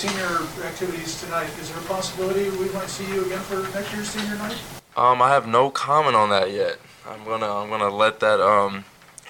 Senior 0.00 0.40
activities 0.64 1.20
tonight. 1.20 1.50
Is 1.60 1.68
there 1.70 1.78
a 1.78 1.82
possibility 1.82 2.48
we 2.56 2.70
might 2.70 2.88
see 2.88 3.06
you 3.12 3.26
again 3.26 3.40
for 3.40 3.60
next 3.74 3.92
year's 3.92 4.08
senior 4.08 4.34
night? 4.36 4.56
Um, 4.96 5.20
I 5.20 5.28
have 5.28 5.46
no 5.46 5.68
comment 5.68 6.16
on 6.16 6.30
that 6.30 6.50
yet. 6.50 6.78
I'm 7.06 7.22
gonna 7.24 7.46
I'm 7.46 7.68
gonna 7.68 7.90
let 7.90 8.18
that 8.20 8.40
um 8.40 8.86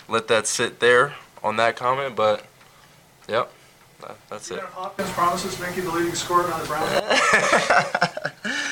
let 0.09 0.29
that 0.29 0.47
sit 0.47 0.79
there 0.79 1.15
on 1.43 1.57
that 1.57 1.75
comment, 1.75 2.15
but 2.15 2.45
yep, 3.29 3.51
that, 4.01 4.17
that's 4.29 4.49
it. 4.53 4.59
Kenneth 4.59 4.73
Hopkins 4.75 5.11
promises 5.11 5.57
to 5.57 5.63
make 5.63 5.75
you 5.75 5.83
the 5.83 5.91
leading 5.91 6.15
scorer 6.15 6.53
on 6.53 6.61
the 6.61 6.67
Browns. 6.67 7.03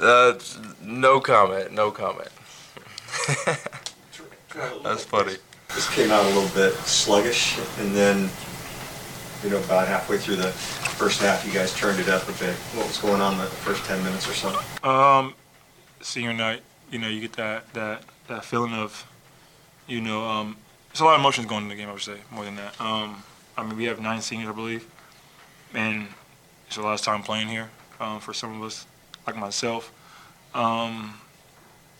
Uh, 0.00 0.38
no 0.82 1.20
comment, 1.20 1.72
no 1.72 1.90
comment. 1.90 2.30
That's 4.82 5.04
funny. 5.04 5.36
This 5.74 5.90
came 5.90 6.10
out 6.10 6.24
a 6.24 6.28
little 6.28 6.48
bit 6.54 6.72
sluggish, 6.86 7.58
and 7.80 7.94
then, 7.94 8.30
you 9.44 9.50
know, 9.50 9.58
about 9.58 9.88
halfway 9.88 10.16
through 10.16 10.36
the 10.36 10.52
first 11.00 11.22
half, 11.22 11.46
you 11.46 11.50
guys 11.50 11.72
turned 11.74 11.98
it 11.98 12.10
up 12.10 12.28
a 12.28 12.32
bit. 12.32 12.54
What 12.76 12.86
was 12.86 12.98
going 12.98 13.22
on 13.22 13.38
the 13.38 13.44
first 13.44 13.86
10 13.86 14.04
minutes 14.04 14.28
or 14.28 14.34
so? 14.34 14.86
Um, 14.86 15.32
senior 16.02 16.34
night, 16.34 16.60
you 16.90 16.98
know, 16.98 17.08
you 17.08 17.22
get 17.22 17.32
that 17.32 17.72
that 17.72 18.02
that 18.28 18.44
feeling 18.44 18.74
of, 18.74 19.06
you 19.86 20.02
know, 20.02 20.26
um, 20.26 20.58
there's 20.88 21.00
a 21.00 21.06
lot 21.06 21.14
of 21.14 21.20
emotions 21.20 21.46
going 21.46 21.62
in 21.62 21.70
the 21.70 21.74
game. 21.74 21.88
I 21.88 21.92
would 21.92 22.02
say 22.02 22.18
more 22.30 22.44
than 22.44 22.56
that. 22.56 22.78
Um, 22.78 23.22
I 23.56 23.64
mean, 23.64 23.78
we 23.78 23.84
have 23.84 23.98
nine 23.98 24.20
seniors, 24.20 24.50
I 24.50 24.52
believe, 24.52 24.86
and 25.72 26.06
it's 26.66 26.76
a 26.76 26.82
lot 26.82 26.92
of 26.92 27.00
time 27.00 27.22
playing 27.22 27.48
here 27.48 27.70
um, 27.98 28.20
for 28.20 28.34
some 28.34 28.60
of 28.60 28.62
us, 28.62 28.84
like 29.26 29.38
myself. 29.38 29.90
Um, 30.52 31.14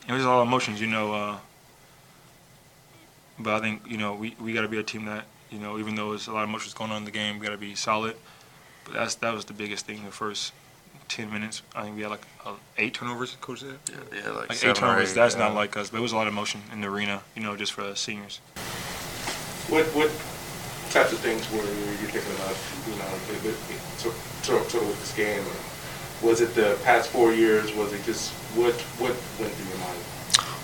and 0.03 0.11
there's 0.11 0.25
a 0.25 0.29
lot 0.29 0.43
of 0.43 0.47
emotions, 0.47 0.79
you 0.79 0.89
know. 0.89 1.15
Uh, 1.15 1.39
but 3.39 3.55
I 3.55 3.61
think 3.61 3.81
you 3.91 3.97
know 3.97 4.13
we, 4.13 4.37
we 4.39 4.53
got 4.53 4.61
to 4.61 4.69
be 4.69 4.79
a 4.79 4.83
team 4.83 5.07
that 5.07 5.25
you 5.51 5.59
know 5.59 5.79
even 5.79 5.95
though 5.95 6.11
there's 6.11 6.27
a 6.27 6.33
lot 6.35 6.43
of 6.43 6.51
emotions 6.51 6.75
going 6.75 6.91
on 6.91 6.99
in 6.99 7.05
the 7.07 7.11
game, 7.11 7.39
we 7.39 7.47
got 7.47 7.53
to 7.53 7.59
be 7.59 7.75
solid. 7.75 8.15
But 8.85 8.95
that's 8.95 9.15
that 9.17 9.35
was 9.35 9.45
the 9.45 9.53
biggest 9.53 9.87
thing 9.87 10.05
the 10.05 10.11
first 10.11 10.53
ten 11.09 11.31
minutes. 11.33 11.63
I 11.75 11.83
think 11.83 11.97
we 11.97 12.03
had 12.03 12.11
like 12.11 12.27
uh, 12.45 12.55
eight 12.79 12.95
turnovers. 12.95 13.37
Coach 13.41 13.61
said. 13.61 13.79
Yeah, 13.91 13.97
yeah 14.13 14.31
like, 14.31 14.49
Like 14.49 14.65
eight 14.65 14.77
turnovers. 14.77 15.11
eight, 15.11 15.15
That's 15.15 15.35
yeah. 15.35 15.49
not 15.49 15.55
like 15.55 15.77
us, 15.77 15.91
but 15.91 15.99
it 15.99 16.03
was 16.03 16.13
a 16.13 16.17
lot 16.17 16.27
of 16.29 16.35
motion 16.35 16.63
in 16.73 16.81
the 16.81 16.89
arena. 16.89 17.23
You 17.35 17.43
know, 17.43 17.57
just 17.57 17.73
for 17.73 17.83
the 17.83 17.97
seniors. 17.97 18.39
What 19.69 19.87
what 19.95 20.11
types 20.91 21.13
of 21.13 21.19
things 21.21 21.51
were 21.53 21.59
you 21.59 22.09
thinking 22.09 22.35
about? 22.37 22.57
You 22.89 22.97
know, 22.97 23.13
with, 23.29 23.45
with, 23.45 23.99
sort, 23.99 24.15
sort, 24.43 24.71
sort 24.71 24.83
of 24.83 24.89
with 24.89 25.01
this 25.01 25.15
game, 25.15 25.41
or 25.41 26.29
was 26.29 26.41
it 26.41 26.55
the 26.55 26.79
past 26.85 27.11
four 27.11 27.33
years? 27.33 27.75
Was 27.75 27.93
it 27.93 28.03
just 28.05 28.33
what 28.57 28.75
what 28.99 29.15
went 29.39 29.53
through 29.53 29.69
your 29.69 29.79
mind? 29.79 29.99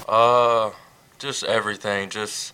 Uh, 0.09 0.71
just 1.19 1.45
everything. 1.45 2.11
Just 2.11 2.53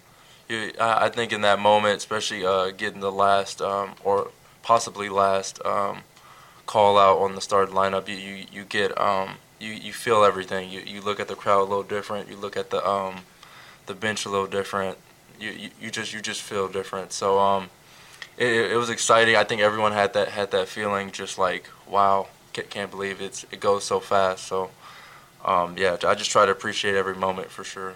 you. 0.49 0.73
I, 0.81 1.07
I 1.07 1.09
think 1.09 1.33
in 1.33 1.43
that 1.43 1.59
moment, 1.59 1.97
especially 1.99 2.45
uh, 2.45 2.71
getting 2.71 3.01
the 3.01 3.13
last 3.13 3.61
um, 3.63 3.95
or 4.05 4.31
possibly 4.63 5.09
last 5.09 5.65
um, 5.65 6.03
call 6.67 6.99
out 6.99 7.19
on 7.19 7.35
the 7.35 7.41
starting 7.41 7.75
lineup, 7.75 8.09
you 8.09 8.17
you, 8.17 8.45
you 8.53 8.65
get 8.65 8.99
um, 9.01 9.37
you, 9.61 9.73
you 9.73 9.93
feel 9.93 10.25
everything. 10.25 10.71
You 10.71 10.81
you 10.81 11.01
look 11.01 11.21
at 11.21 11.29
the 11.29 11.35
crowd 11.35 11.61
a 11.61 11.69
little 11.69 11.83
different. 11.83 12.29
You 12.29 12.37
look 12.37 12.57
at 12.57 12.71
the 12.71 12.87
um, 12.87 13.21
the 13.87 13.95
bench 13.95 14.25
a 14.27 14.29
little 14.29 14.47
different. 14.47 14.99
You, 15.41 15.51
you, 15.51 15.71
you 15.81 15.91
just 15.91 16.13
you 16.13 16.21
just 16.21 16.43
feel 16.43 16.69
different. 16.69 17.13
So 17.13 17.39
um, 17.39 17.71
it, 18.37 18.73
it 18.73 18.77
was 18.77 18.91
exciting. 18.91 19.37
I 19.37 19.45
think 19.45 19.61
everyone 19.61 19.93
had 19.93 20.13
that 20.15 20.29
had 20.29 20.51
that 20.53 20.69
feeling. 20.69 21.11
Just 21.11 21.39
like 21.39 21.69
wow, 21.89 22.29
can't, 22.53 22.71
can't 22.71 22.91
believe 22.91 23.21
it's 23.21 23.45
it 23.51 23.61
goes 23.61 23.85
so 23.85 24.01
fast. 24.01 24.47
So 24.47 24.71
um, 25.45 25.77
yeah, 25.77 25.97
I 26.05 26.15
just 26.15 26.31
try 26.31 26.47
to 26.47 26.53
appreciate 26.53 26.95
every 26.95 27.15
moment 27.15 27.51
for 27.51 27.65
sure. 27.65 27.95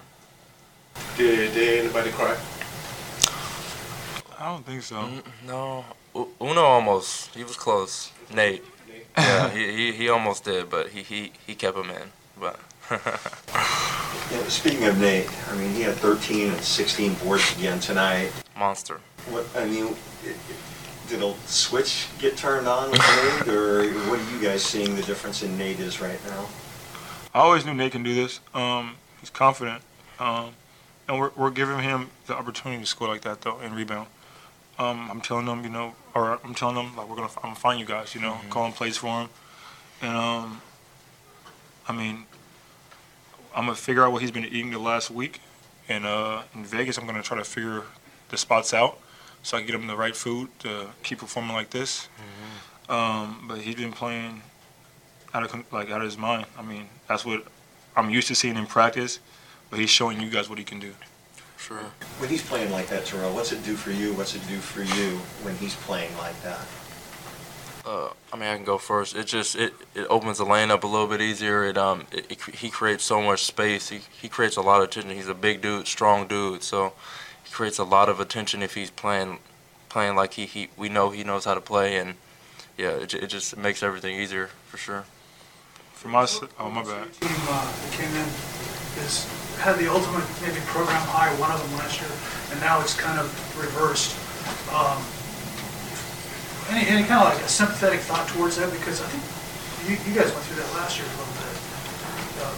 Did 1.16 1.54
did 1.54 1.84
anybody 1.84 2.10
cry? 2.10 2.36
I 4.56 4.58
don't 4.58 4.66
think 4.68 4.82
so. 4.84 4.96
Mm, 4.96 5.22
No, 5.46 5.84
Uno 6.40 6.62
almost. 6.62 7.34
He 7.34 7.44
was 7.44 7.56
close. 7.56 8.10
Nate. 8.34 8.64
Yeah, 9.18 9.50
he, 9.50 9.70
he, 9.76 9.92
he 9.92 10.08
almost 10.08 10.44
did, 10.44 10.70
but 10.70 10.88
he, 10.88 11.02
he, 11.02 11.32
he 11.46 11.54
kept 11.54 11.76
him 11.76 11.90
in. 11.90 12.10
But 12.40 12.58
Yeah, 12.90 14.48
speaking 14.48 14.84
of 14.84 14.98
Nate, 14.98 15.28
I 15.50 15.56
mean, 15.58 15.74
he 15.74 15.82
had 15.82 15.96
13 15.96 16.52
and 16.52 16.60
16 16.62 17.14
boards 17.16 17.54
again 17.58 17.80
tonight. 17.80 18.32
monster. 18.56 18.98
What, 19.28 19.46
I 19.54 19.66
mean, 19.66 19.88
it, 20.24 20.30
it, 20.30 20.36
did 21.10 21.22
a 21.22 21.34
switch 21.44 22.08
get 22.18 22.38
turned 22.38 22.66
on 22.66 22.90
with 22.90 22.98
Nate, 22.98 23.54
or 23.54 23.92
what 24.08 24.18
are 24.18 24.30
you 24.34 24.40
guys 24.40 24.64
seeing 24.64 24.96
the 24.96 25.02
difference 25.02 25.42
in 25.42 25.58
Nate 25.58 25.80
is 25.80 26.00
right 26.00 26.18
now? 26.28 26.48
I 27.34 27.40
always 27.40 27.66
knew 27.66 27.74
Nate 27.74 27.92
can 27.92 28.02
do 28.02 28.14
this. 28.14 28.40
Um, 28.54 28.96
he's 29.20 29.28
confident, 29.28 29.82
um, 30.18 30.52
and 31.06 31.20
we're, 31.20 31.32
we're 31.36 31.50
giving 31.50 31.80
him 31.80 32.08
the 32.26 32.34
opportunity 32.34 32.80
to 32.80 32.86
score 32.86 33.08
like 33.08 33.20
that 33.20 33.42
though 33.42 33.58
and 33.58 33.76
rebound. 33.76 34.06
Um, 34.78 35.08
I'm 35.10 35.20
telling 35.22 35.46
them, 35.46 35.62
you 35.64 35.70
know, 35.70 35.94
or 36.14 36.38
I'm 36.44 36.54
telling 36.54 36.74
them 36.76 36.94
like 36.96 37.08
we're 37.08 37.16
gonna, 37.16 37.30
I'm 37.38 37.42
gonna 37.42 37.54
find 37.54 37.80
you 37.80 37.86
guys, 37.86 38.14
you 38.14 38.20
know, 38.20 38.36
calling 38.50 38.72
plays 38.72 38.96
for 38.98 39.22
him, 39.22 39.28
and 40.02 40.16
um, 40.16 40.60
I 41.88 41.92
mean, 41.92 42.24
I'm 43.54 43.64
gonna 43.64 43.74
figure 43.74 44.04
out 44.04 44.12
what 44.12 44.20
he's 44.20 44.30
been 44.30 44.44
eating 44.44 44.70
the 44.70 44.78
last 44.78 45.10
week, 45.10 45.40
and 45.88 46.04
uh, 46.04 46.42
in 46.54 46.64
Vegas, 46.64 46.98
I'm 46.98 47.06
gonna 47.06 47.22
try 47.22 47.38
to 47.38 47.44
figure 47.44 47.84
the 48.28 48.36
spots 48.36 48.74
out 48.74 48.98
so 49.42 49.56
I 49.56 49.60
can 49.60 49.66
get 49.66 49.76
him 49.76 49.86
the 49.86 49.96
right 49.96 50.14
food 50.14 50.48
to 50.60 50.88
keep 51.02 51.18
performing 51.20 51.54
like 51.54 51.70
this. 51.70 52.08
Um, 52.88 53.46
but 53.48 53.58
he's 53.58 53.76
been 53.76 53.92
playing 53.92 54.42
out 55.32 55.42
of 55.42 55.72
like 55.72 55.90
out 55.90 55.98
of 56.02 56.04
his 56.06 56.18
mind. 56.18 56.46
I 56.58 56.62
mean, 56.62 56.88
that's 57.08 57.24
what 57.24 57.44
I'm 57.96 58.10
used 58.10 58.28
to 58.28 58.34
seeing 58.34 58.56
in 58.56 58.66
practice, 58.66 59.20
but 59.70 59.78
he's 59.78 59.90
showing 59.90 60.20
you 60.20 60.28
guys 60.28 60.50
what 60.50 60.58
he 60.58 60.64
can 60.64 60.80
do. 60.80 60.92
Sure. 61.58 61.78
When 62.18 62.28
he's 62.28 62.42
playing 62.42 62.70
like 62.70 62.88
that, 62.88 63.06
Terrell, 63.06 63.34
what's 63.34 63.52
it 63.52 63.64
do 63.64 63.76
for 63.76 63.90
you? 63.90 64.12
What's 64.14 64.34
it 64.34 64.46
do 64.48 64.58
for 64.58 64.82
you 64.82 65.18
when 65.42 65.56
he's 65.56 65.74
playing 65.74 66.16
like 66.18 66.40
that? 66.42 66.60
Uh, 67.84 68.10
I 68.32 68.36
mean, 68.36 68.48
I 68.48 68.56
can 68.56 68.64
go 68.64 68.78
first. 68.78 69.14
It 69.14 69.26
just 69.26 69.54
it, 69.54 69.72
it 69.94 70.06
opens 70.10 70.38
the 70.38 70.44
lane 70.44 70.70
up 70.70 70.82
a 70.82 70.86
little 70.86 71.06
bit 71.06 71.20
easier. 71.20 71.64
It 71.64 71.78
um 71.78 72.06
it, 72.10 72.26
it, 72.30 72.40
he 72.56 72.68
creates 72.68 73.04
so 73.04 73.22
much 73.22 73.44
space. 73.44 73.88
He 73.88 74.00
he 74.20 74.28
creates 74.28 74.56
a 74.56 74.60
lot 74.60 74.80
of 74.82 74.88
attention. 74.88 75.12
He's 75.12 75.28
a 75.28 75.34
big 75.34 75.60
dude, 75.60 75.86
strong 75.86 76.26
dude. 76.26 76.62
So 76.62 76.92
he 77.44 77.50
creates 77.52 77.78
a 77.78 77.84
lot 77.84 78.08
of 78.08 78.18
attention 78.20 78.62
if 78.62 78.74
he's 78.74 78.90
playing 78.90 79.38
playing 79.88 80.16
like 80.16 80.34
he, 80.34 80.46
he 80.46 80.68
we 80.76 80.88
know 80.88 81.10
he 81.10 81.22
knows 81.24 81.44
how 81.44 81.54
to 81.54 81.60
play 81.60 81.96
and 81.96 82.14
yeah, 82.76 82.90
it, 82.90 83.14
it 83.14 83.28
just 83.28 83.56
makes 83.56 83.82
everything 83.82 84.16
easier 84.20 84.48
for 84.68 84.76
sure. 84.76 85.04
For 85.94 86.08
my, 86.08 86.24
s- 86.24 86.40
oh 86.60 86.70
my 86.70 86.82
bad. 86.82 87.10
Team 87.14 87.30
uh, 87.48 87.72
came 87.92 88.10
in 88.10 88.28
is 89.02 89.26
had 89.58 89.78
the 89.78 89.90
ultimate 89.90 90.24
maybe 90.42 90.60
program 90.66 91.00
high, 91.08 91.32
one 91.40 91.50
of 91.50 91.60
them 91.60 91.72
last 91.78 92.00
year, 92.00 92.10
and 92.52 92.60
now 92.60 92.80
it's 92.80 92.94
kind 92.94 93.18
of 93.18 93.26
reversed. 93.56 94.16
Um, 94.70 95.00
any, 96.70 96.88
any 96.88 97.04
kind 97.06 97.22
of 97.22 97.32
like 97.32 97.42
a 97.42 97.48
sympathetic 97.48 98.00
thought 98.00 98.26
towards 98.28 98.56
that 98.56 98.72
because 98.72 99.00
I 99.00 99.06
think 99.06 99.22
you, 99.86 99.94
you 100.02 100.14
guys 100.18 100.32
went 100.32 100.44
through 100.46 100.62
that 100.62 100.72
last 100.74 100.98
year 100.98 101.06
a 101.06 101.16
little 101.16 101.34
bit. 101.38 101.54
Uh, 102.42 102.52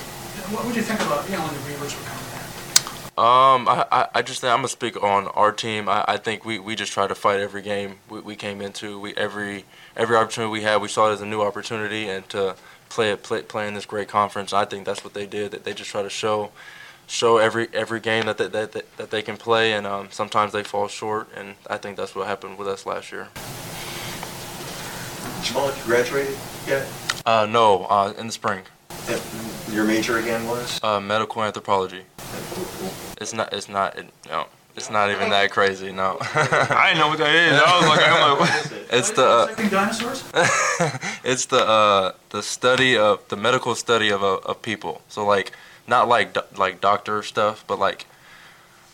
what 0.54 0.64
would 0.64 0.76
you 0.76 0.82
think 0.82 1.00
about 1.00 1.28
you 1.28 1.36
know 1.36 1.44
when 1.44 1.54
the 1.54 1.60
Beavers 1.68 1.94
were 1.94 2.04
coming 2.08 2.24
in? 2.24 2.38
Um, 3.18 3.68
I, 3.68 3.84
I, 3.90 4.08
I 4.14 4.22
just 4.22 4.40
think 4.40 4.52
I'm 4.52 4.58
gonna 4.58 4.68
speak 4.68 5.02
on 5.02 5.28
our 5.28 5.52
team. 5.52 5.88
I, 5.88 6.04
I 6.06 6.16
think 6.16 6.44
we, 6.44 6.58
we 6.58 6.76
just 6.76 6.92
try 6.92 7.06
to 7.06 7.14
fight 7.14 7.40
every 7.40 7.62
game 7.62 7.96
we, 8.08 8.20
we 8.20 8.36
came 8.36 8.62
into. 8.62 8.98
We 8.98 9.14
every 9.14 9.64
every 9.96 10.16
opportunity 10.16 10.50
we 10.50 10.62
had, 10.62 10.80
we 10.80 10.88
saw 10.88 11.10
it 11.10 11.14
as 11.14 11.20
a 11.20 11.26
new 11.26 11.42
opportunity 11.42 12.08
and 12.08 12.28
to 12.30 12.56
play 12.88 13.10
it 13.12 13.22
play, 13.22 13.42
play 13.42 13.68
in 13.68 13.74
this 13.74 13.86
great 13.86 14.08
conference. 14.08 14.52
I 14.52 14.64
think 14.64 14.86
that's 14.86 15.04
what 15.04 15.14
they 15.14 15.26
did. 15.26 15.50
That 15.50 15.64
they 15.64 15.74
just 15.74 15.90
try 15.90 16.02
to 16.02 16.10
show 16.10 16.50
show 17.08 17.38
every 17.38 17.68
every 17.72 17.98
game 18.00 18.26
that 18.26 18.38
they, 18.38 18.46
that, 18.46 18.72
that, 18.72 18.96
that 18.98 19.10
they 19.10 19.22
can 19.22 19.36
play, 19.36 19.72
and 19.72 19.86
um, 19.86 20.08
sometimes 20.12 20.52
they 20.52 20.62
fall 20.62 20.86
short. 20.86 21.28
And 21.34 21.56
I 21.68 21.76
think 21.78 21.96
that's 21.96 22.14
what 22.14 22.26
happened 22.28 22.58
with 22.58 22.68
us 22.68 22.86
last 22.86 23.10
year. 23.10 23.28
Jamal, 25.42 25.66
you 25.74 25.82
graduated 25.84 26.36
yet? 26.66 26.86
Uh, 27.24 27.46
no, 27.48 27.84
uh, 27.86 28.12
in 28.18 28.26
the 28.26 28.32
spring, 28.32 28.62
That- 29.06 29.22
Your 29.72 29.84
major 29.84 30.18
again 30.18 30.46
was? 30.46 30.78
uh, 30.82 31.00
medical 31.00 31.42
anthropology. 31.42 32.02
It's 33.20 33.32
not 33.32 33.52
it's 33.52 33.68
not 33.68 33.96
it, 33.98 34.06
no. 34.28 34.46
It's 34.78 34.90
not 34.90 35.10
even 35.10 35.30
that 35.30 35.50
crazy. 35.50 35.90
No. 35.90 36.18
I 36.20 36.90
didn't 36.90 37.00
know 37.00 37.08
what 37.08 37.18
that 37.18 37.34
is. 37.34 37.60
I 37.60 37.78
was 37.80 37.88
like, 37.88 38.08
I'm 38.08 38.30
like, 38.30 38.40
what? 38.40 38.72
it's 38.92 39.10
the. 39.10 39.26
Uh, 39.26 39.68
dinosaurs? 39.68 40.22
it's 41.24 41.46
the 41.46 41.66
uh, 41.66 42.12
the 42.30 42.44
study 42.44 42.96
of 42.96 43.26
the 43.26 43.36
medical 43.36 43.74
study 43.74 44.10
of 44.10 44.22
uh, 44.22 44.36
of 44.36 44.62
people. 44.62 45.02
So 45.08 45.26
like 45.26 45.50
not 45.88 46.06
like 46.06 46.32
do- 46.32 46.56
like 46.56 46.80
doctor 46.80 47.24
stuff, 47.24 47.64
but 47.66 47.80
like 47.80 48.06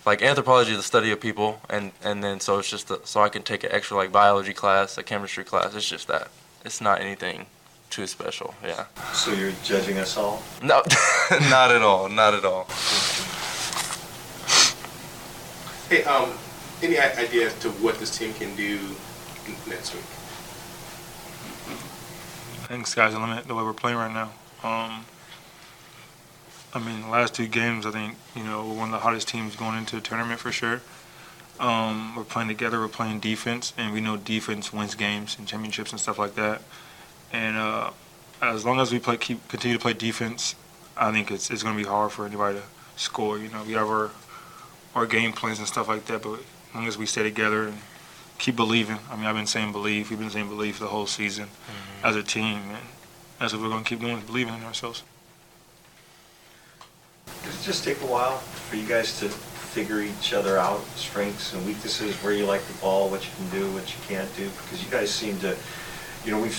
like 0.06 0.22
anthropology 0.22 0.70
is 0.70 0.78
the 0.78 0.82
study 0.82 1.10
of 1.10 1.20
people, 1.20 1.60
and 1.68 1.92
and 2.02 2.24
then 2.24 2.40
so 2.40 2.58
it's 2.58 2.70
just 2.70 2.88
the, 2.88 3.00
so 3.04 3.20
I 3.20 3.28
can 3.28 3.42
take 3.42 3.62
an 3.62 3.70
extra 3.70 3.94
like 3.94 4.10
biology 4.10 4.54
class, 4.54 4.96
a 4.96 5.02
chemistry 5.02 5.44
class. 5.44 5.74
It's 5.74 5.86
just 5.86 6.08
that. 6.08 6.28
It's 6.64 6.80
not 6.80 7.02
anything 7.02 7.44
too 7.90 8.06
special. 8.06 8.54
Yeah. 8.64 8.86
So 9.12 9.34
you're 9.34 9.52
judging 9.62 9.98
us 9.98 10.16
all? 10.16 10.42
No, 10.62 10.82
not 11.30 11.70
at 11.70 11.82
all. 11.82 12.08
Not 12.08 12.32
at 12.32 12.46
all. 12.46 12.66
Hey, 15.90 16.02
um, 16.04 16.32
any 16.82 16.98
idea 16.98 17.48
as 17.48 17.58
to 17.58 17.68
what 17.68 17.98
this 17.98 18.16
team 18.16 18.32
can 18.32 18.56
do 18.56 18.78
next 19.68 19.94
week? 19.94 20.02
I 22.62 22.66
think 22.68 22.86
sky's 22.86 23.12
the 23.12 23.20
limit 23.20 23.46
the 23.46 23.54
way 23.54 23.62
we're 23.62 23.74
playing 23.74 23.98
right 23.98 24.12
now. 24.12 24.30
Um, 24.62 25.04
I 26.72 26.78
mean, 26.78 27.02
the 27.02 27.08
last 27.08 27.34
two 27.34 27.46
games, 27.46 27.84
I 27.84 27.90
think 27.90 28.16
you 28.34 28.42
know 28.42 28.66
we're 28.66 28.74
one 28.74 28.88
of 28.88 28.92
the 28.92 29.00
hottest 29.00 29.28
teams 29.28 29.56
going 29.56 29.76
into 29.76 29.96
the 29.96 30.00
tournament 30.00 30.40
for 30.40 30.50
sure. 30.50 30.80
Um, 31.60 32.16
we're 32.16 32.24
playing 32.24 32.48
together. 32.48 32.80
We're 32.80 32.88
playing 32.88 33.20
defense, 33.20 33.74
and 33.76 33.92
we 33.92 34.00
know 34.00 34.16
defense 34.16 34.72
wins 34.72 34.94
games 34.94 35.36
and 35.38 35.46
championships 35.46 35.92
and 35.92 36.00
stuff 36.00 36.18
like 36.18 36.34
that. 36.36 36.62
And 37.30 37.58
uh, 37.58 37.90
as 38.40 38.64
long 38.64 38.80
as 38.80 38.90
we 38.90 38.98
play, 38.98 39.18
keep 39.18 39.46
continue 39.48 39.76
to 39.76 39.82
play 39.82 39.92
defense, 39.92 40.54
I 40.96 41.12
think 41.12 41.30
it's 41.30 41.50
it's 41.50 41.62
going 41.62 41.76
to 41.76 41.82
be 41.82 41.86
hard 41.86 42.10
for 42.10 42.24
anybody 42.24 42.60
to 42.60 42.64
score. 42.96 43.38
You 43.38 43.50
know, 43.50 43.62
we 43.64 43.74
have 43.74 43.88
our 43.88 44.10
our 44.94 45.06
game 45.06 45.32
plans 45.32 45.58
and 45.58 45.68
stuff 45.68 45.88
like 45.88 46.04
that, 46.06 46.22
but 46.22 46.34
as 46.34 46.74
long 46.74 46.86
as 46.86 46.96
we 46.96 47.06
stay 47.06 47.22
together 47.22 47.68
and 47.68 47.78
keep 48.38 48.56
believing. 48.56 48.98
I 49.10 49.16
mean, 49.16 49.26
I've 49.26 49.34
been 49.34 49.46
saying 49.46 49.72
believe. 49.72 50.10
We've 50.10 50.18
been 50.18 50.30
saying 50.30 50.48
believe 50.48 50.78
the 50.78 50.86
whole 50.86 51.06
season 51.06 51.46
mm-hmm. 51.46 52.06
as 52.06 52.16
a 52.16 52.22
team, 52.22 52.58
and 52.68 52.86
that's 53.38 53.52
what 53.52 53.62
we're 53.62 53.68
going 53.68 53.84
to 53.84 53.88
keep 53.88 54.00
doing, 54.00 54.20
believing 54.20 54.54
in 54.54 54.64
ourselves. 54.64 55.02
Does 57.44 57.60
it 57.60 57.64
just 57.64 57.84
take 57.84 58.00
a 58.02 58.06
while 58.06 58.38
for 58.38 58.76
you 58.76 58.86
guys 58.86 59.18
to 59.20 59.28
figure 59.28 60.00
each 60.00 60.32
other 60.32 60.58
out, 60.58 60.84
strengths 60.96 61.52
and 61.52 61.64
weaknesses, 61.66 62.14
where 62.22 62.32
you 62.32 62.44
like 62.44 62.62
the 62.62 62.74
ball, 62.74 63.08
what 63.08 63.24
you 63.24 63.30
can 63.36 63.50
do, 63.50 63.72
what 63.72 63.88
you 63.88 64.00
can't 64.08 64.36
do? 64.36 64.48
Because 64.62 64.84
you 64.84 64.90
guys 64.90 65.10
seem 65.10 65.38
to, 65.40 65.56
you 66.24 66.30
know, 66.30 66.40
we've 66.40 66.54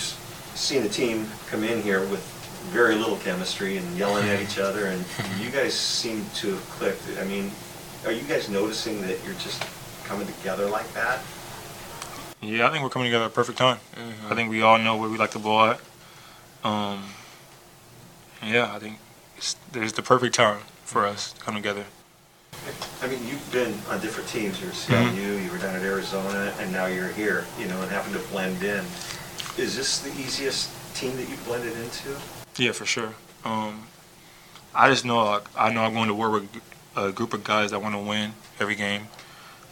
seen 0.54 0.82
a 0.82 0.88
team 0.88 1.26
come 1.48 1.64
in 1.64 1.82
here 1.82 2.00
with 2.08 2.32
very 2.70 2.94
little 2.94 3.16
chemistry 3.18 3.76
and 3.76 3.96
yelling 3.96 4.28
at 4.28 4.40
each 4.40 4.58
other, 4.58 4.86
and 4.86 5.04
you 5.40 5.50
guys 5.50 5.74
seem 5.74 6.24
to 6.34 6.50
have 6.50 6.68
clicked. 6.70 7.02
I 7.20 7.24
mean, 7.24 7.50
are 8.04 8.12
you 8.12 8.22
guys 8.22 8.48
noticing 8.48 9.00
that 9.02 9.18
you're 9.24 9.34
just 9.34 9.62
coming 10.04 10.26
together 10.26 10.68
like 10.68 10.90
that? 10.94 11.20
Yeah, 12.42 12.68
I 12.68 12.70
think 12.70 12.82
we're 12.82 12.90
coming 12.90 13.06
together 13.06 13.24
at 13.24 13.30
a 13.30 13.34
perfect 13.34 13.58
time. 13.58 13.78
I 14.28 14.34
think 14.34 14.50
we 14.50 14.62
all 14.62 14.78
know 14.78 14.96
where 14.96 15.08
we 15.08 15.16
like 15.16 15.30
the 15.30 15.38
ball 15.38 15.70
at. 15.70 15.80
Um, 16.62 17.04
yeah, 18.44 18.74
I 18.74 18.78
think 18.78 18.98
it's, 19.36 19.56
there's 19.72 19.92
the 19.94 20.02
perfect 20.02 20.34
time 20.34 20.60
for 20.84 21.06
us 21.06 21.32
to 21.32 21.40
come 21.40 21.54
together. 21.54 21.84
I 23.02 23.06
mean, 23.06 23.26
you've 23.26 23.50
been 23.52 23.74
on 23.90 24.00
different 24.00 24.28
teams. 24.28 24.60
You 24.60 24.66
were 24.66 24.72
at 24.72 25.12
CLU, 25.12 25.38
you 25.38 25.50
were 25.50 25.58
down 25.58 25.76
at 25.76 25.82
Arizona, 25.82 26.54
and 26.58 26.72
now 26.72 26.86
you're 26.86 27.08
here, 27.08 27.46
you 27.58 27.66
know, 27.68 27.80
and 27.80 27.90
having 27.90 28.12
to 28.12 28.18
blend 28.28 28.62
in. 28.62 28.84
Is 29.56 29.76
this 29.76 30.00
the 30.00 30.10
easiest 30.10 30.70
team 30.94 31.16
that 31.16 31.28
you 31.28 31.36
blended 31.44 31.76
into? 31.76 32.16
Yeah, 32.56 32.72
for 32.72 32.86
sure. 32.86 33.14
Um, 33.44 33.86
I 34.74 34.88
just 34.90 35.04
know 35.04 35.24
like, 35.24 35.44
I 35.56 35.72
know 35.72 35.82
I'm 35.82 35.94
going 35.94 36.08
to 36.08 36.14
work 36.14 36.32
with 36.32 36.75
a 36.96 37.12
group 37.12 37.34
of 37.34 37.44
guys 37.44 37.70
that 37.70 37.82
want 37.82 37.94
to 37.94 38.00
win 38.00 38.32
every 38.58 38.74
game. 38.74 39.08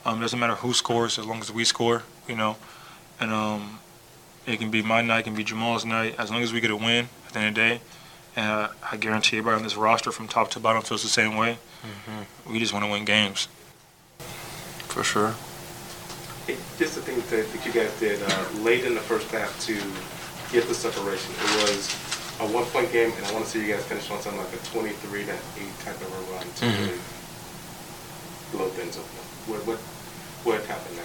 Um, 0.04 0.20
doesn't 0.20 0.38
matter 0.38 0.56
who 0.56 0.74
scores 0.74 1.18
as 1.18 1.24
long 1.24 1.40
as 1.40 1.50
we 1.50 1.64
score, 1.64 2.02
you 2.28 2.36
know. 2.36 2.56
And 3.18 3.32
um, 3.32 3.78
it 4.46 4.58
can 4.58 4.70
be 4.70 4.82
my 4.82 5.00
night, 5.00 5.20
it 5.20 5.22
can 5.24 5.34
be 5.34 5.44
Jamal's 5.44 5.84
night. 5.84 6.14
As 6.18 6.30
long 6.30 6.42
as 6.42 6.52
we 6.52 6.60
get 6.60 6.70
a 6.70 6.76
win 6.76 7.08
at 7.26 7.32
the 7.32 7.38
end 7.38 7.48
of 7.48 7.54
the 7.54 7.60
day, 7.60 7.80
and 8.36 8.46
uh, 8.46 8.68
I 8.90 8.96
guarantee 8.96 9.38
everybody 9.38 9.58
on 9.58 9.62
this 9.62 9.76
roster 9.76 10.10
from 10.10 10.28
top 10.28 10.50
to 10.50 10.60
bottom 10.60 10.82
feels 10.82 11.02
the 11.02 11.08
same 11.08 11.36
way. 11.36 11.58
We 12.50 12.58
just 12.58 12.72
want 12.72 12.84
to 12.84 12.90
win 12.90 13.04
games. 13.04 13.48
For 14.88 15.04
sure. 15.04 15.34
Hey, 16.46 16.56
just 16.78 16.96
the 16.96 17.00
things 17.00 17.28
that, 17.30 17.50
that 17.50 17.66
you 17.66 17.72
guys 17.72 17.98
did 17.98 18.20
uh, 18.22 18.46
late 18.60 18.84
in 18.84 18.94
the 18.94 19.00
first 19.00 19.30
half 19.30 19.58
to 19.66 19.74
get 20.52 20.68
the 20.68 20.74
separation. 20.74 21.32
It 21.32 21.62
was 21.62 21.88
a 22.40 22.46
one-point 22.46 22.92
game, 22.92 23.12
and 23.16 23.26
I 23.26 23.32
want 23.32 23.44
to 23.44 23.50
see 23.50 23.60
you 23.66 23.72
guys 23.72 23.84
finish 23.84 24.10
on 24.10 24.20
something 24.20 24.40
like 24.40 24.52
a 24.52 24.58
23 24.66 25.24
to 25.26 25.32
8 25.32 25.38
type 25.84 26.00
of 26.00 26.12
a 26.12 26.32
run 26.32 26.40
to 26.42 26.64
Mhm. 26.66 26.86
really 26.86 26.98
blow 28.52 28.68
things 28.70 28.96
up. 28.96 29.04
What, 29.46 29.66
what, 29.66 29.78
what 29.78 30.64
happened 30.66 30.98
there? 30.98 31.04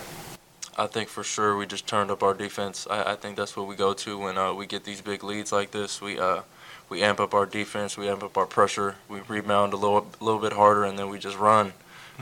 I 0.78 0.88
think 0.88 1.10
for 1.10 1.24
sure 1.24 1.58
we 1.58 1.66
just 1.66 1.86
turned 1.88 2.10
up 2.10 2.24
our 2.24 2.34
defense. 2.34 2.88
I, 2.90 3.12
I 3.12 3.16
think 3.16 3.36
that's 3.36 3.56
what 3.58 3.68
we 3.68 3.76
go 3.76 3.94
to 3.94 4.18
when 4.18 4.38
uh, 4.38 4.54
we 4.54 4.66
get 4.66 4.86
these 4.86 5.02
big 5.02 5.24
leads 5.24 5.52
like 5.52 5.72
this. 5.72 6.02
We 6.02 6.18
uh, 6.20 6.42
we 6.88 7.04
amp 7.04 7.20
up 7.20 7.34
our 7.34 7.46
defense, 7.46 7.98
we 7.98 8.08
amp 8.08 8.24
up 8.24 8.38
our 8.38 8.46
pressure, 8.46 8.96
we 9.10 9.20
rebound 9.28 9.74
a 9.74 9.76
little 9.76 10.08
little 10.22 10.40
bit 10.40 10.54
harder, 10.54 10.86
and 10.86 10.98
then 10.98 11.10
we 11.10 11.20
just 11.20 11.38
run. 11.38 11.74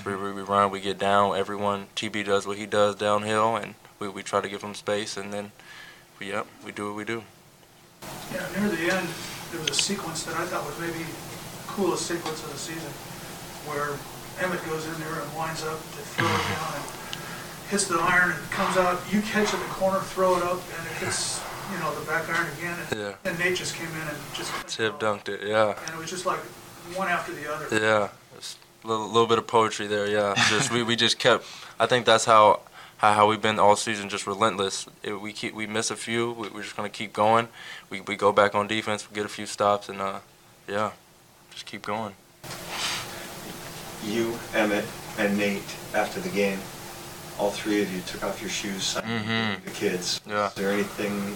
We, 0.05 0.15
we, 0.15 0.31
we 0.31 0.41
run, 0.41 0.69
we 0.69 0.79
get 0.79 0.99
down. 0.99 1.35
Everyone, 1.37 1.87
TB 1.95 2.25
does 2.25 2.45
what 2.45 2.57
he 2.57 2.65
does 2.67 2.95
downhill, 2.95 3.55
and 3.55 3.73
we, 3.99 4.07
we 4.07 4.21
try 4.21 4.41
to 4.41 4.49
give 4.49 4.61
him 4.61 4.75
space, 4.75 5.17
and 5.17 5.33
then, 5.33 5.51
we, 6.19 6.27
yep, 6.29 6.45
we 6.63 6.71
do 6.71 6.85
what 6.87 6.95
we 6.95 7.03
do. 7.03 7.23
Yeah, 8.33 8.45
near 8.59 8.69
the 8.69 8.93
end, 8.93 9.07
there 9.51 9.61
was 9.61 9.69
a 9.69 9.73
sequence 9.73 10.23
that 10.23 10.35
I 10.35 10.45
thought 10.45 10.65
was 10.65 10.77
maybe 10.79 11.03
the 11.03 11.67
coolest 11.67 12.05
sequence 12.07 12.43
of 12.43 12.51
the 12.51 12.57
season, 12.57 12.91
where 13.67 13.95
Emmett 14.43 14.63
goes 14.65 14.85
in 14.85 14.93
there 14.99 15.21
and 15.21 15.35
winds 15.35 15.63
up 15.63 15.79
to 15.79 16.01
throw 16.15 16.25
it 16.25 16.29
down 16.29 16.73
and 16.75 16.83
hits 17.69 17.85
the 17.87 17.97
iron 17.99 18.31
and 18.31 18.51
comes 18.51 18.77
out, 18.77 18.99
you 19.11 19.21
catch 19.21 19.49
it 19.49 19.55
in 19.55 19.59
the 19.61 19.73
corner, 19.75 19.99
throw 19.99 20.37
it 20.37 20.43
up, 20.43 20.59
and 20.77 20.87
it 20.87 20.93
hits, 21.03 21.41
you 21.71 21.79
know, 21.79 21.93
the 21.99 22.05
back 22.05 22.27
iron 22.29 22.47
again. 22.57 22.77
and- 22.91 22.99
Yeah. 22.99 23.13
And 23.29 23.39
Nate 23.39 23.55
just 23.57 23.75
came 23.75 23.87
in 23.87 24.07
and 24.07 24.17
just. 24.33 24.51
Tip 24.67 24.99
dunked 24.99 25.29
it, 25.29 25.41
yeah. 25.43 25.75
And 25.85 25.89
it 25.95 25.97
was 25.97 26.09
just 26.09 26.25
like 26.25 26.39
one 26.95 27.07
after 27.07 27.33
the 27.33 27.51
other. 27.51 27.67
Yeah, 27.71 28.09
a 28.83 28.87
little, 28.87 29.07
little 29.07 29.27
bit 29.27 29.37
of 29.37 29.47
poetry 29.47 29.87
there. 29.87 30.07
Yeah, 30.07 30.33
just 30.49 30.71
we, 30.71 30.83
we 30.83 30.95
just 30.95 31.19
kept. 31.19 31.45
I 31.79 31.85
think 31.87 32.05
that's 32.05 32.25
how 32.25 32.61
how, 32.97 33.13
how 33.13 33.27
we've 33.27 33.41
been 33.41 33.59
all 33.59 33.75
season, 33.75 34.09
just 34.09 34.27
relentless. 34.27 34.87
If 35.03 35.19
we 35.21 35.33
keep 35.33 35.53
we 35.53 35.67
miss 35.67 35.91
a 35.91 35.95
few, 35.95 36.31
we, 36.31 36.49
we're 36.49 36.63
just 36.63 36.75
gonna 36.75 36.89
keep 36.89 37.13
going. 37.13 37.47
We 37.89 38.01
we 38.01 38.15
go 38.15 38.31
back 38.31 38.55
on 38.55 38.67
defense, 38.67 39.09
we 39.09 39.15
get 39.15 39.25
a 39.25 39.29
few 39.29 39.45
stops, 39.45 39.89
and 39.89 40.01
uh, 40.01 40.19
yeah, 40.67 40.91
just 41.51 41.65
keep 41.65 41.83
going. 41.83 42.13
You, 44.05 44.37
Emmett, 44.53 44.85
and 45.17 45.37
Nate, 45.37 45.75
after 45.93 46.19
the 46.19 46.29
game, 46.29 46.59
all 47.39 47.49
three 47.49 47.81
of 47.81 47.91
you 47.93 48.01
took 48.01 48.23
off 48.23 48.39
your 48.41 48.49
shoes, 48.49 48.95
Mhm. 48.95 49.63
the 49.63 49.71
kids. 49.71 50.21
Yeah. 50.25 50.47
Is 50.47 50.53
there 50.53 50.71
anything 50.71 51.35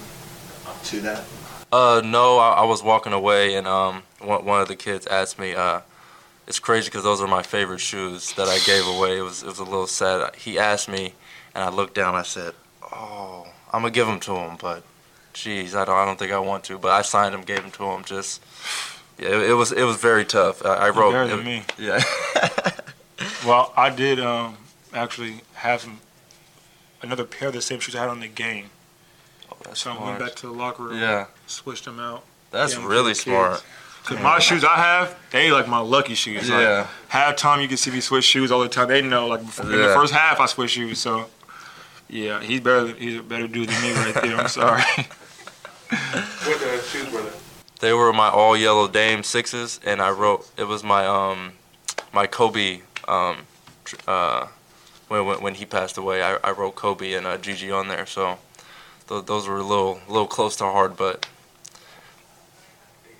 to 0.84 1.00
that? 1.00 1.24
Uh, 1.72 2.02
no, 2.04 2.38
I, 2.38 2.50
I 2.50 2.64
was 2.64 2.82
walking 2.82 3.12
away, 3.12 3.54
and 3.54 3.66
um, 3.66 4.02
one, 4.20 4.44
one 4.44 4.60
of 4.60 4.68
the 4.68 4.76
kids 4.76 5.06
asked 5.06 5.38
me. 5.38 5.54
Uh, 5.54 5.80
it's 6.46 6.58
crazy 6.58 6.86
because 6.88 7.02
those 7.04 7.20
are 7.20 7.26
my 7.28 7.42
favorite 7.42 7.80
shoes 7.80 8.32
that 8.34 8.48
I 8.48 8.58
gave 8.60 8.86
away. 8.86 9.18
It 9.18 9.22
was 9.22 9.42
it 9.42 9.46
was 9.46 9.58
a 9.58 9.64
little 9.64 9.86
sad. 9.86 10.34
He 10.36 10.58
asked 10.58 10.88
me, 10.88 11.14
and 11.54 11.64
I 11.64 11.68
looked 11.70 11.94
down. 11.94 12.14
I 12.14 12.22
said, 12.22 12.54
"Oh, 12.82 13.46
I'm 13.72 13.82
gonna 13.82 13.90
give 13.92 14.06
them 14.06 14.20
to 14.20 14.34
him, 14.36 14.56
but, 14.60 14.82
geez, 15.32 15.74
I 15.74 15.84
don't 15.84 15.96
I 15.96 16.04
don't 16.04 16.18
think 16.18 16.32
I 16.32 16.38
want 16.38 16.64
to." 16.64 16.78
But 16.78 16.92
I 16.92 17.02
signed 17.02 17.34
them, 17.34 17.42
gave 17.42 17.62
them 17.62 17.70
to 17.72 17.84
him. 17.84 18.04
Just, 18.04 18.42
yeah, 19.18 19.28
it, 19.28 19.50
it 19.50 19.54
was 19.54 19.72
it 19.72 19.84
was 19.84 19.96
very 19.96 20.24
tough. 20.24 20.64
I, 20.64 20.74
I 20.86 20.90
wrote. 20.90 21.12
better 21.12 21.36
than 21.36 21.44
me. 21.44 21.64
Yeah. 21.78 22.02
Well, 23.46 23.72
I 23.76 23.90
did 23.90 24.18
um, 24.20 24.56
actually 24.92 25.42
have 25.54 25.86
another 27.02 27.24
pair 27.24 27.48
of 27.48 27.54
the 27.54 27.62
same 27.62 27.80
shoes 27.80 27.94
I 27.96 28.00
had 28.00 28.08
on 28.08 28.20
the 28.20 28.28
game. 28.28 28.66
Oh, 29.50 29.56
that's 29.64 29.80
So 29.80 29.92
I 29.92 30.04
went 30.04 30.18
back 30.18 30.34
to 30.36 30.46
the 30.46 30.52
locker 30.52 30.84
room, 30.84 30.98
Yeah, 31.00 31.26
switched 31.46 31.84
them 31.84 31.98
out. 32.00 32.24
that's 32.50 32.72
gave 32.74 32.82
'em 32.82 32.88
to 32.88 32.94
really 32.94 33.14
smart. 33.14 33.64
Cause 34.04 34.18
my 34.20 34.38
shoes 34.40 34.64
I 34.64 34.76
have, 34.76 35.16
they 35.30 35.52
like 35.52 35.68
my 35.68 35.78
lucky 35.78 36.14
shoes. 36.14 36.50
Like, 36.50 36.60
Yeah. 36.60 36.86
half 37.08 37.36
time 37.36 37.60
you 37.60 37.68
can 37.68 37.76
see 37.76 37.90
me 37.92 38.00
switch 38.00 38.24
shoes 38.24 38.50
all 38.50 38.60
the 38.60 38.68
time. 38.68 38.88
They 38.88 39.02
know 39.02 39.28
like 39.28 39.40
before, 39.44 39.66
in 39.66 39.72
the 39.80 39.94
first 39.94 40.12
half 40.12 40.40
I 40.40 40.46
switch 40.46 40.72
shoes. 40.72 40.98
So 40.98 41.28
yeah, 42.12 42.42
he's 42.42 42.60
better. 42.60 42.94
He's 42.94 43.18
a 43.18 43.22
better 43.22 43.48
dude 43.48 43.70
than 43.70 43.82
me 43.82 43.92
right 43.92 44.14
there. 44.14 44.36
I'm 44.36 44.48
sorry. 44.48 44.82
What 45.92 46.62
uh, 46.62 46.82
shoes 46.82 47.12
were 47.12 47.20
they? 47.22 47.30
They 47.80 47.92
were 47.92 48.12
my 48.12 48.28
all 48.28 48.56
yellow 48.56 48.88
Dame 48.88 49.22
sixes, 49.22 49.78
and 49.84 50.00
I 50.00 50.10
wrote 50.10 50.48
it 50.56 50.64
was 50.64 50.82
my 50.82 51.06
um 51.06 51.52
my 52.12 52.26
Kobe 52.26 52.80
um 53.08 53.38
uh 54.06 54.46
when 55.08 55.26
when, 55.26 55.42
when 55.42 55.54
he 55.54 55.66
passed 55.66 55.98
away. 55.98 56.22
I, 56.22 56.36
I 56.44 56.52
wrote 56.52 56.76
Kobe 56.76 57.12
and 57.12 57.26
uh, 57.26 57.36
Gigi 57.36 57.70
on 57.70 57.88
there, 57.88 58.06
so 58.06 58.38
th- 59.08 59.26
those 59.26 59.46
were 59.46 59.58
a 59.58 59.62
little 59.62 60.00
little 60.08 60.26
close 60.26 60.56
to 60.56 60.64
hard, 60.64 60.96
but 60.96 61.26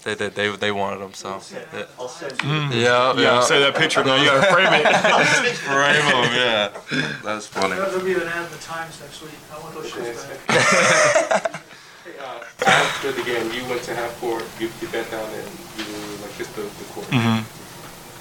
they 0.02 0.14
they 0.14 0.28
they, 0.28 0.48
they 0.56 0.72
wanted 0.72 0.98
them, 1.00 1.14
so 1.14 1.40
yeah. 1.72 1.84
I'll 1.98 2.08
send 2.08 2.32
Mm. 2.38 2.72
you. 2.74 2.80
Yeah, 2.80 3.14
yeah, 3.16 3.40
say 3.40 3.60
that 3.60 3.74
picture 3.76 4.02
now. 4.04 4.16
You 4.16 4.26
gotta 4.26 4.52
frame 4.52 4.72
it. 4.72 5.56
Frame 5.62 6.06
them, 6.06 6.32
yeah. 6.34 7.12
That's 7.22 7.46
funny. 7.46 7.76
There'll 7.76 8.00
be 8.00 8.14
an 8.14 8.22
ad 8.22 8.46
in 8.46 8.50
the 8.52 8.58
Times 8.58 9.00
next 9.00 9.22
week. 9.22 9.32
I 9.54 9.58
want 9.60 9.74
those 9.74 9.88
shoes 9.90 10.24
back. 10.24 11.62
Hey, 12.04 12.18
uh, 12.18 12.40
after 12.66 13.12
the 13.12 13.22
game, 13.22 13.52
you 13.52 13.64
went 13.70 13.82
to 13.84 13.94
half 13.94 14.18
court, 14.20 14.44
you, 14.58 14.68
you 14.80 14.88
bent 14.88 15.08
down 15.12 15.24
and 15.24 15.48
you 15.78 15.84
like 16.20 16.32
kissed 16.36 16.52
the, 16.56 16.62
the 16.62 16.84
court. 16.92 17.06
Mhm. 17.08 17.44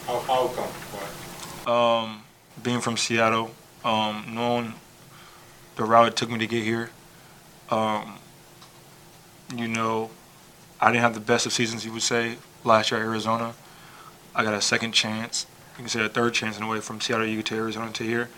How, 0.06 0.20
how 0.20 0.48
come? 0.50 0.70
Why? 0.94 2.04
um, 2.04 2.24
being 2.62 2.80
from 2.80 2.96
Seattle, 2.96 3.50
um, 3.84 4.26
knowing 4.30 4.76
the 5.78 5.84
route 5.84 6.10
it 6.10 6.16
took 6.16 6.30
me 6.30 6.38
to 6.38 6.46
get 6.46 6.64
here, 6.64 6.92
um, 7.72 8.18
you 9.56 9.68
know, 9.68 10.12
I 10.82 10.92
didn't 10.92 11.04
have 11.04 11.14
the 11.14 11.20
best 11.20 11.46
of 11.46 11.54
seasons, 11.54 11.86
you 11.86 11.94
would 11.94 12.02
say, 12.02 12.38
last 12.64 12.90
year 12.90 13.00
at 13.00 13.06
Arizona. 13.06 13.54
I 14.34 14.44
got 14.44 14.56
a 14.56 14.62
second 14.62 14.94
chance, 14.94 15.46
you 15.78 15.84
can 15.84 15.90
say 15.90 16.04
a 16.04 16.10
third 16.10 16.34
chance 16.34 16.58
in 16.58 16.64
a 16.64 16.68
way, 16.68 16.80
from 16.80 17.00
Seattle 17.00 17.28
U 17.28 17.44
to 17.44 17.56
Arizona 17.56 17.92
to 17.92 18.04
here. 18.04 18.30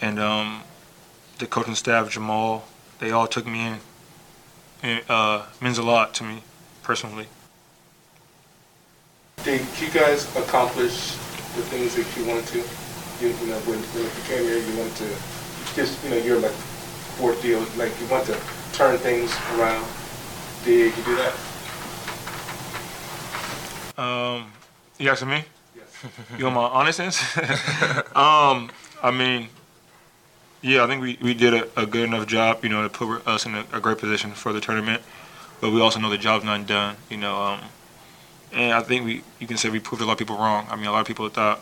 And 0.00 0.18
um, 0.18 0.62
the 1.38 1.46
coaching 1.46 1.74
staff, 1.74 2.10
Jamal, 2.10 2.64
they 3.00 3.10
all 3.10 3.26
took 3.26 3.46
me 3.46 3.66
in. 3.66 3.80
it 4.82 5.10
uh, 5.10 5.44
means 5.60 5.76
a 5.76 5.82
lot 5.82 6.14
to 6.14 6.24
me 6.24 6.42
personally. 6.82 7.26
Did 9.44 9.60
you 9.78 9.90
guys 9.90 10.24
accomplish 10.36 11.12
the 11.54 11.62
things 11.68 11.94
that 11.96 12.06
you 12.16 12.24
wanted 12.26 12.46
to? 12.46 12.58
You, 13.20 13.28
you 13.28 13.46
know, 13.48 13.58
when, 13.66 13.78
when 13.78 14.04
you 14.04 14.10
came 14.24 14.44
here, 14.44 14.58
you 14.58 14.78
wanted 14.78 14.96
to 14.96 15.08
just, 15.74 16.02
you 16.02 16.10
know, 16.10 16.16
you're 16.16 16.40
like 16.40 16.52
fourth 17.18 17.42
deal, 17.42 17.60
like 17.76 17.92
you 18.00 18.06
want 18.06 18.24
to 18.26 18.38
turn 18.72 18.96
things 18.98 19.36
around. 19.56 19.86
Did 20.64 20.96
you 20.96 21.04
do 21.04 21.16
that? 21.16 21.34
Um, 23.98 24.52
you 24.98 25.10
asking 25.10 25.28
me? 25.28 25.44
Yes. 25.76 26.04
You 26.38 26.44
want 26.44 26.54
my 26.54 26.62
honest 26.62 27.00
answer? 27.00 27.42
um, 28.16 28.70
I 29.02 29.10
mean, 29.12 29.48
yeah, 30.62 30.84
I 30.84 30.86
think 30.86 31.02
we, 31.02 31.18
we 31.20 31.34
did 31.34 31.52
a, 31.52 31.80
a 31.80 31.84
good 31.84 32.04
enough 32.04 32.26
job, 32.28 32.62
you 32.62 32.68
know, 32.68 32.82
to 32.82 32.88
put 32.88 33.26
us 33.26 33.44
in 33.44 33.54
a, 33.56 33.64
a 33.72 33.80
great 33.80 33.98
position 33.98 34.30
for 34.30 34.52
the 34.52 34.60
tournament. 34.60 35.02
But 35.60 35.72
we 35.72 35.80
also 35.80 35.98
know 35.98 36.08
the 36.08 36.18
job's 36.18 36.44
not 36.44 36.66
done, 36.68 36.96
you 37.10 37.16
know. 37.16 37.42
Um, 37.42 37.60
and 38.52 38.72
I 38.72 38.80
think 38.80 39.04
we 39.04 39.22
you 39.40 39.48
can 39.48 39.56
say 39.56 39.68
we 39.68 39.80
proved 39.80 40.00
a 40.02 40.06
lot 40.06 40.12
of 40.12 40.18
people 40.18 40.36
wrong. 40.36 40.68
I 40.70 40.76
mean, 40.76 40.86
a 40.86 40.92
lot 40.92 41.00
of 41.00 41.06
people 41.06 41.28
thought 41.28 41.60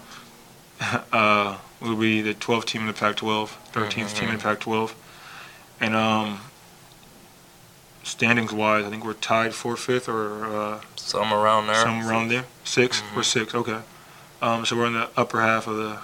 uh, 1.12 1.56
we 1.80 1.88
would 1.88 2.00
be 2.00 2.20
the 2.20 2.34
12th 2.34 2.66
team 2.66 2.82
in 2.82 2.86
the 2.88 2.92
Pac-12, 2.92 3.48
13th 3.72 4.14
team 4.14 4.28
in 4.28 4.36
the 4.36 4.42
Pac-12, 4.42 4.92
and 5.80 5.94
um, 5.94 6.40
standings 8.06 8.52
wise, 8.52 8.84
I 8.84 8.90
think 8.90 9.04
we're 9.04 9.14
tied 9.14 9.52
for 9.54 9.76
fifth 9.76 10.08
or. 10.08 10.46
Uh, 10.46 10.80
Some 10.96 11.32
around 11.32 11.66
there. 11.66 11.76
Somewhere 11.76 12.08
around 12.10 12.28
there. 12.28 12.44
6 12.64 13.02
We're 13.14 13.22
six. 13.22 13.54
Okay. 13.54 13.80
Um, 14.40 14.64
so 14.64 14.76
we're 14.76 14.86
in 14.86 14.94
the 14.94 15.08
upper 15.16 15.40
half 15.40 15.66
of 15.66 15.76
the 15.76 15.98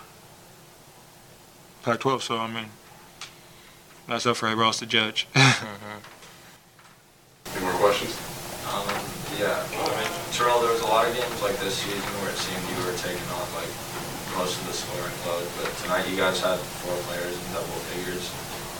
Pac-12. 1.82 2.22
So 2.22 2.38
I 2.38 2.46
mean, 2.46 2.66
that's 4.08 4.26
up 4.26 4.36
for 4.36 4.46
everybody 4.46 4.66
else 4.66 4.78
to 4.80 4.86
judge. 4.86 5.26
Any 5.34 5.44
more 7.60 7.72
questions? 7.74 8.16
Um, 8.72 8.86
yeah, 9.38 9.58
I 9.58 9.88
mean, 10.00 10.10
Terrell, 10.32 10.60
there 10.60 10.72
was 10.72 10.80
a 10.82 10.86
lot 10.86 11.06
of 11.06 11.14
games 11.14 11.42
like 11.42 11.56
this 11.58 11.76
season 11.76 12.00
where 12.22 12.30
it 12.30 12.38
seemed 12.38 12.62
you 12.72 12.78
were 12.86 12.96
taking 12.96 13.26
on 13.36 13.46
like 13.58 13.68
most 14.38 14.56
of 14.60 14.66
the 14.66 14.72
scoring 14.72 15.12
load, 15.26 15.44
but 15.60 15.68
tonight 15.82 16.08
you 16.08 16.16
guys 16.16 16.40
had 16.40 16.58
four 16.58 16.96
players 17.04 17.34
in 17.36 17.44
double 17.52 17.78
figures. 17.92 18.30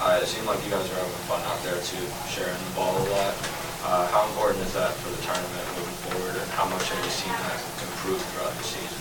Uh, 0.02 0.18
it 0.20 0.26
seemed 0.26 0.46
like 0.48 0.58
you 0.64 0.70
guys 0.70 0.82
were 0.88 0.96
having 0.96 1.12
fun 1.30 1.40
out 1.46 1.62
there 1.62 1.78
too, 1.80 2.02
sharing 2.28 2.58
the 2.58 2.70
ball 2.74 2.90
a 2.90 3.06
lot. 3.14 3.34
Uh, 3.84 4.06
how 4.08 4.26
important 4.26 4.58
is 4.66 4.74
that 4.74 4.90
for 4.94 5.10
the 5.14 5.22
tournament 5.22 5.64
moving 5.78 5.94
forward, 6.10 6.42
and 6.42 6.50
how 6.50 6.68
much 6.68 6.90
have 6.90 7.04
you 7.04 7.10
seen 7.10 7.30
that 7.30 7.62
improve 7.86 8.20
throughout 8.20 8.52
the 8.52 8.64
season? 8.64 8.98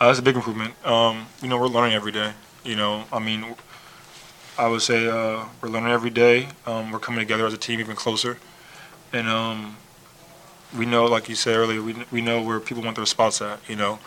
Uh, 0.00 0.06
that's 0.08 0.18
a 0.18 0.22
big 0.22 0.34
improvement. 0.34 0.74
Um, 0.84 1.26
you 1.40 1.46
know, 1.46 1.56
we're 1.56 1.68
learning 1.68 1.94
every 1.94 2.10
day. 2.10 2.32
You 2.64 2.74
know, 2.74 3.04
I 3.12 3.20
mean, 3.20 3.54
I 4.58 4.66
would 4.66 4.82
say 4.82 5.06
uh, 5.06 5.44
we're 5.60 5.68
learning 5.68 5.92
every 5.92 6.10
day. 6.10 6.48
Um, 6.66 6.90
we're 6.90 6.98
coming 6.98 7.20
together 7.20 7.46
as 7.46 7.54
a 7.54 7.58
team 7.58 7.78
even 7.78 7.94
closer, 7.94 8.38
and 9.12 9.28
um, 9.28 9.76
we 10.76 10.84
know, 10.84 11.04
like 11.04 11.28
you 11.28 11.36
said 11.36 11.54
earlier, 11.54 11.80
we 11.80 11.94
we 12.10 12.20
know 12.20 12.42
where 12.42 12.58
people 12.58 12.82
want 12.82 12.96
their 12.96 13.06
spots 13.06 13.40
at. 13.40 13.60
You 13.68 13.76
know, 13.76 14.00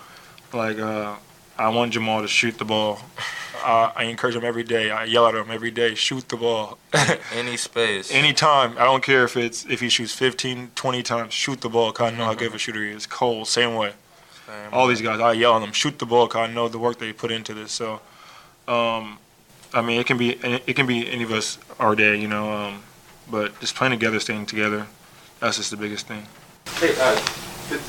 like 0.51 0.77
uh, 0.77 1.15
I 1.57 1.69
want 1.69 1.93
Jamal 1.93 2.21
to 2.21 2.27
shoot 2.27 2.57
the 2.57 2.65
ball. 2.65 2.99
Uh, 3.63 3.91
I 3.95 4.03
encourage 4.03 4.35
him 4.35 4.43
every 4.43 4.63
day. 4.63 4.91
I 4.91 5.05
yell 5.05 5.25
at 5.27 5.33
him 5.33 5.49
every 5.49 5.71
day, 5.71 5.95
shoot 5.95 6.27
the 6.29 6.35
ball. 6.35 6.77
Any 7.33 7.57
space. 7.57 8.13
Anytime. 8.13 8.77
I 8.77 8.83
don't 8.83 9.03
care 9.03 9.23
if 9.23 9.37
it's 9.37 9.65
if 9.65 9.79
he 9.79 9.89
shoots 9.89 10.13
15, 10.13 10.71
20 10.75 11.03
times, 11.03 11.33
shoot 11.33 11.61
the 11.61 11.69
ball. 11.69 11.91
Cause 11.91 12.13
I 12.13 12.15
know 12.15 12.25
how 12.25 12.33
good 12.33 12.47
of 12.47 12.55
a 12.55 12.57
shooter 12.59 12.83
he 12.83 12.91
is. 12.91 13.07
Cole, 13.07 13.45
same 13.45 13.75
way. 13.75 13.93
Same. 14.45 14.73
All 14.73 14.87
these 14.87 15.01
guys, 15.01 15.19
I 15.19 15.33
yell 15.33 15.55
at 15.55 15.59
them, 15.61 15.71
shoot 15.71 15.97
the 15.97 16.05
ball. 16.05 16.27
Cause 16.27 16.47
I 16.49 16.53
know 16.53 16.67
the 16.67 16.77
work 16.77 16.99
they 16.99 17.11
put 17.13 17.31
into 17.31 17.53
this. 17.53 17.71
So, 17.71 18.01
um, 18.67 19.17
I 19.73 19.81
mean, 19.81 19.99
it 19.99 20.05
can 20.05 20.17
be 20.17 20.33
it 20.33 20.75
can 20.75 20.85
be 20.85 21.09
any 21.09 21.23
of 21.23 21.31
us 21.31 21.57
our 21.79 21.95
day, 21.95 22.19
you 22.19 22.27
know. 22.27 22.51
Um, 22.51 22.83
but 23.31 23.59
just 23.61 23.73
playing 23.73 23.91
together, 23.91 24.19
staying 24.19 24.45
together, 24.45 24.85
that's 25.39 25.57
just 25.57 25.71
the 25.71 25.77
biggest 25.77 26.05
thing. 26.05 26.27
Hey, 26.75 26.93
uh, 26.99 27.15
th- 27.69 27.81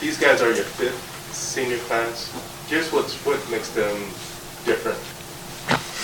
these 0.00 0.18
guys 0.18 0.42
are 0.42 0.52
your 0.52 0.64
fifth 0.64 1.13
senior 1.54 1.78
class. 1.78 2.34
Here's 2.68 2.90
what's 2.92 3.14
what 3.24 3.38
makes 3.48 3.70
them 3.70 3.96
different 4.64 4.98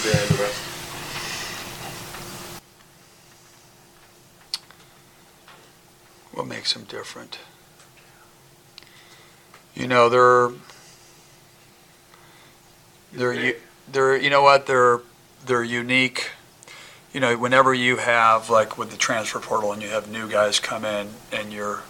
than 0.05 0.29
the 0.29 0.45
rest. 0.45 0.71
what 6.31 6.47
makes 6.47 6.73
them 6.73 6.85
different. 6.85 7.41
You 9.75 9.89
know, 9.89 10.09
they're 10.09 10.51
they're 13.13 13.55
they're 13.91 14.17
you 14.17 14.31
know 14.31 14.43
what 14.43 14.67
they're 14.69 15.01
they're 15.45 15.65
unique. 15.65 16.31
You 17.13 17.19
know, 17.19 17.37
whenever 17.37 17.75
you 17.75 17.97
have 17.97 18.51
like 18.51 18.79
with 18.79 18.93
the 18.93 18.97
transfer 18.97 19.41
portal 19.41 19.73
and 19.73 19.83
you 19.83 19.89
have 19.89 20.09
new 20.09 20.29
guys 20.31 20.61
come 20.61 20.85
in 20.85 21.09
and 21.33 21.53
you're 21.53 21.83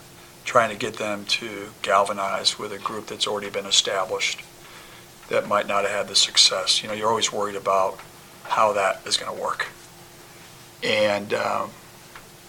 trying 0.50 0.68
to 0.70 0.76
get 0.76 0.94
them 0.94 1.24
to 1.26 1.70
galvanize 1.80 2.58
with 2.58 2.72
a 2.72 2.78
group 2.78 3.06
that's 3.06 3.28
already 3.28 3.48
been 3.48 3.66
established 3.66 4.42
that 5.28 5.46
might 5.46 5.64
not 5.64 5.84
have 5.84 5.92
had 5.92 6.08
the 6.08 6.16
success. 6.16 6.82
You 6.82 6.88
know, 6.88 6.94
you're 6.96 7.08
always 7.08 7.32
worried 7.32 7.54
about 7.54 8.00
how 8.42 8.72
that 8.72 9.00
is 9.06 9.16
going 9.16 9.32
to 9.32 9.40
work. 9.40 9.68
And 10.82 11.32
um, 11.34 11.70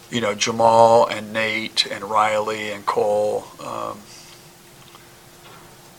you 0.10 0.20
know, 0.20 0.34
Jamal 0.34 1.06
and 1.06 1.32
Nate 1.32 1.86
and 1.92 2.04
Riley 2.04 2.72
and 2.72 2.84
Cole, 2.88 3.44
um, 3.64 4.00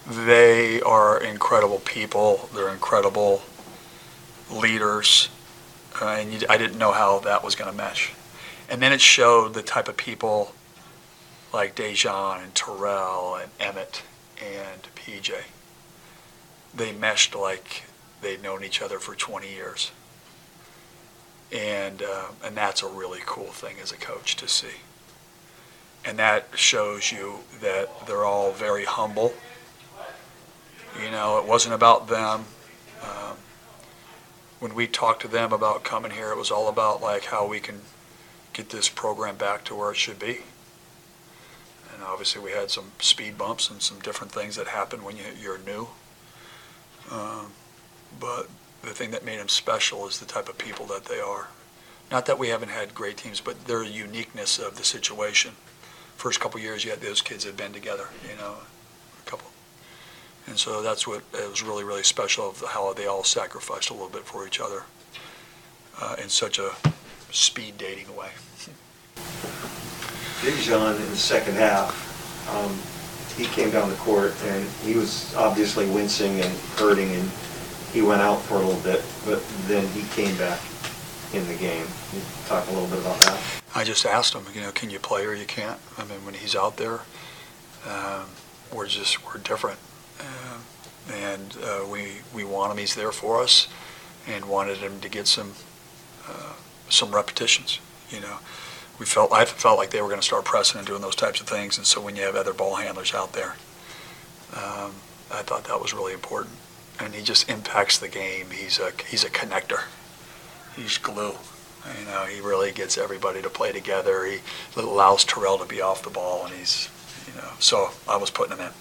they 0.04 0.80
are 0.80 1.22
incredible 1.22 1.78
people. 1.84 2.48
They're 2.52 2.70
incredible 2.70 3.42
leaders. 4.50 5.28
Uh, 6.00 6.16
and 6.18 6.32
you, 6.32 6.40
I 6.50 6.58
didn't 6.58 6.78
know 6.78 6.90
how 6.90 7.20
that 7.20 7.44
was 7.44 7.54
going 7.54 7.70
to 7.70 7.76
mesh. 7.76 8.12
And 8.68 8.82
then 8.82 8.92
it 8.92 9.00
showed 9.00 9.54
the 9.54 9.62
type 9.62 9.86
of 9.86 9.96
people 9.96 10.52
like 11.52 11.74
Daejon 11.74 12.42
and 12.42 12.54
Terrell 12.54 13.36
and 13.36 13.50
Emmett 13.60 14.02
and 14.40 14.82
PJ. 14.94 15.32
They 16.74 16.92
meshed 16.92 17.34
like 17.34 17.84
they'd 18.20 18.42
known 18.42 18.64
each 18.64 18.80
other 18.80 18.98
for 18.98 19.14
20 19.14 19.52
years 19.52 19.92
and 21.52 22.02
uh, 22.02 22.28
and 22.44 22.56
that's 22.56 22.82
a 22.82 22.88
really 22.88 23.20
cool 23.26 23.46
thing 23.46 23.76
as 23.82 23.92
a 23.92 23.96
coach 23.96 24.36
to 24.36 24.48
see. 24.48 24.80
And 26.04 26.18
that 26.18 26.48
shows 26.54 27.12
you 27.12 27.40
that 27.60 28.06
they're 28.06 28.24
all 28.24 28.52
very 28.52 28.84
humble. 28.84 29.34
You 31.00 31.10
know, 31.10 31.38
it 31.38 31.46
wasn't 31.46 31.74
about 31.74 32.08
them. 32.08 32.46
Um, 33.02 33.36
when 34.58 34.74
we 34.74 34.86
talked 34.86 35.22
to 35.22 35.28
them 35.28 35.52
about 35.52 35.84
coming 35.84 36.10
here, 36.10 36.32
it 36.32 36.38
was 36.38 36.50
all 36.50 36.68
about 36.68 37.02
like 37.02 37.26
how 37.26 37.46
we 37.46 37.60
can 37.60 37.82
get 38.52 38.70
this 38.70 38.88
program 38.88 39.36
back 39.36 39.64
to 39.64 39.74
where 39.74 39.92
it 39.92 39.96
should 39.96 40.18
be. 40.18 40.40
And 42.02 42.10
obviously, 42.10 42.42
we 42.42 42.50
had 42.50 42.68
some 42.68 42.90
speed 42.98 43.38
bumps 43.38 43.70
and 43.70 43.80
some 43.80 44.00
different 44.00 44.32
things 44.32 44.56
that 44.56 44.66
happen 44.66 45.04
when 45.04 45.16
you, 45.16 45.22
you're 45.40 45.58
new. 45.58 45.86
Um, 47.12 47.52
but 48.18 48.48
the 48.82 48.90
thing 48.90 49.12
that 49.12 49.24
made 49.24 49.38
them 49.38 49.48
special 49.48 50.08
is 50.08 50.18
the 50.18 50.26
type 50.26 50.48
of 50.48 50.58
people 50.58 50.84
that 50.86 51.04
they 51.04 51.20
are. 51.20 51.46
Not 52.10 52.26
that 52.26 52.40
we 52.40 52.48
haven't 52.48 52.70
had 52.70 52.92
great 52.92 53.18
teams, 53.18 53.40
but 53.40 53.66
their 53.66 53.84
uniqueness 53.84 54.58
of 54.58 54.76
the 54.76 54.82
situation. 54.82 55.52
First 56.16 56.40
couple 56.40 56.58
years, 56.58 56.82
had 56.82 57.00
those 57.00 57.22
kids 57.22 57.44
had 57.44 57.56
been 57.56 57.72
together, 57.72 58.08
you 58.28 58.36
know, 58.36 58.56
a 59.24 59.30
couple. 59.30 59.46
And 60.48 60.58
so 60.58 60.82
that's 60.82 61.06
what 61.06 61.22
was 61.32 61.62
really, 61.62 61.84
really 61.84 62.02
special 62.02 62.50
of 62.50 62.64
how 62.66 62.92
they 62.94 63.06
all 63.06 63.22
sacrificed 63.22 63.90
a 63.90 63.92
little 63.92 64.08
bit 64.08 64.24
for 64.24 64.44
each 64.44 64.58
other 64.58 64.82
uh, 66.00 66.16
in 66.20 66.28
such 66.28 66.58
a 66.58 66.72
speed 67.30 67.78
dating 67.78 68.16
way. 68.16 68.30
Big 70.42 70.56
John 70.56 70.96
in 70.96 71.08
the 71.10 71.16
second 71.16 71.54
half, 71.54 71.94
um, 72.50 72.76
he 73.36 73.48
came 73.54 73.70
down 73.70 73.88
the 73.88 73.96
court 73.96 74.34
and 74.46 74.68
he 74.84 74.94
was 74.94 75.32
obviously 75.36 75.88
wincing 75.88 76.40
and 76.40 76.58
hurting 76.76 77.10
and 77.12 77.30
he 77.92 78.02
went 78.02 78.22
out 78.22 78.42
for 78.42 78.54
a 78.54 78.58
little 78.58 78.82
bit, 78.82 79.04
but 79.24 79.40
then 79.68 79.86
he 79.88 80.02
came 80.14 80.36
back 80.38 80.60
in 81.32 81.46
the 81.46 81.54
game. 81.54 81.86
Can 82.10 82.18
you 82.18 82.24
talk 82.46 82.66
a 82.68 82.72
little 82.72 82.88
bit 82.88 82.98
about 82.98 83.20
that? 83.20 83.40
I 83.74 83.84
just 83.84 84.04
asked 84.04 84.34
him, 84.34 84.44
you 84.52 84.60
know, 84.60 84.72
can 84.72 84.90
you 84.90 84.98
play 84.98 85.24
or 85.24 85.34
you 85.34 85.46
can't? 85.46 85.78
I 85.96 86.04
mean, 86.04 86.24
when 86.24 86.34
he's 86.34 86.56
out 86.56 86.76
there, 86.76 87.00
um, 87.86 88.26
we're 88.72 88.86
just 88.86 89.24
we're 89.24 89.38
different, 89.38 89.78
um, 90.20 90.62
and 91.12 91.56
uh, 91.62 91.84
we 91.90 92.18
we 92.34 92.44
want 92.44 92.72
him. 92.72 92.78
He's 92.78 92.94
there 92.94 93.12
for 93.12 93.42
us, 93.42 93.68
and 94.26 94.46
wanted 94.46 94.78
him 94.78 95.00
to 95.00 95.08
get 95.08 95.26
some 95.26 95.52
uh, 96.28 96.54
some 96.88 97.12
repetitions. 97.12 97.80
You 98.10 98.20
know, 98.20 98.38
we 98.98 99.06
felt 99.06 99.32
I 99.32 99.44
felt 99.44 99.78
like 99.78 99.90
they 99.90 100.00
were 100.00 100.08
going 100.08 100.20
to 100.20 100.26
start 100.26 100.44
pressing 100.44 100.78
and 100.78 100.86
doing 100.86 101.02
those 101.02 101.16
types 101.16 101.40
of 101.40 101.46
things, 101.46 101.78
and 101.78 101.86
so 101.86 102.00
when 102.00 102.16
you 102.16 102.22
have 102.22 102.36
other 102.36 102.52
ball 102.52 102.76
handlers 102.76 103.14
out 103.14 103.32
there, 103.32 103.56
um, 104.54 104.92
I 105.30 105.42
thought 105.42 105.64
that 105.64 105.80
was 105.80 105.94
really 105.94 106.12
important. 106.12 106.56
And 107.00 107.14
he 107.14 107.22
just 107.22 107.48
impacts 107.48 107.98
the 107.98 108.08
game. 108.08 108.46
He's 108.50 108.78
a 108.78 108.92
he's 109.08 109.24
a 109.24 109.30
connector. 109.30 109.84
He's 110.76 110.98
glue. 110.98 111.34
You 111.98 112.06
know, 112.06 112.24
he 112.26 112.40
really 112.40 112.70
gets 112.70 112.96
everybody 112.96 113.42
to 113.42 113.50
play 113.50 113.72
together. 113.72 114.24
He 114.24 114.38
allows 114.76 115.24
Terrell 115.24 115.58
to 115.58 115.64
be 115.66 115.80
off 115.80 116.02
the 116.02 116.10
ball, 116.10 116.46
and 116.46 116.54
he's, 116.54 116.88
you 117.26 117.34
know, 117.34 117.48
so 117.58 117.90
I 118.08 118.16
was 118.16 118.30
putting 118.30 118.56
him 118.56 118.66
in. 118.66 118.72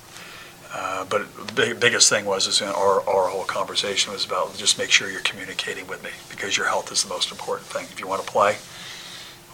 Uh, 0.74 1.06
but 1.06 1.36
the 1.36 1.54
big, 1.54 1.80
biggest 1.80 2.10
thing 2.10 2.26
was 2.26 2.48
is 2.48 2.62
our, 2.62 3.02
our 3.10 3.28
whole 3.28 3.44
conversation 3.44 4.14
was 4.14 4.24
about 4.26 4.56
just 4.56 4.78
make 4.78 4.90
sure 4.90 5.10
you're 5.10 5.20
communicating 5.22 5.86
with 5.88 6.02
me 6.04 6.12
because 6.30 6.56
your 6.56 6.68
health 6.68 6.92
is 6.92 7.04
the 7.04 7.10
most 7.10 7.32
important 7.32 7.68
thing. 7.68 7.86
If 7.92 8.00
you 8.00 8.08
want 8.08 8.24
to 8.24 8.32
play, 8.32 8.58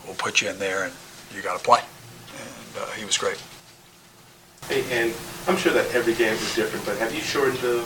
we'll 0.08 0.16
put 0.16 0.42
you 0.42 0.50
in 0.50 0.58
there 0.58 0.86
and 0.86 0.94
you 1.36 1.42
got 1.42 1.58
to 1.58 1.64
play. 1.64 1.82
And 1.82 2.82
uh, 2.82 2.86
he 2.92 3.06
was 3.06 3.18
great. 3.18 3.42
Hey, 4.68 4.84
and 4.92 5.14
I'm 5.48 5.58
sure 5.58 5.74
that 5.74 5.94
every 5.94 6.14
game 6.16 6.34
is 6.34 6.56
different, 6.56 6.86
but 6.86 6.98
have 6.98 7.14
you 7.14 7.22
shortened 7.22 7.60
the 7.60 7.84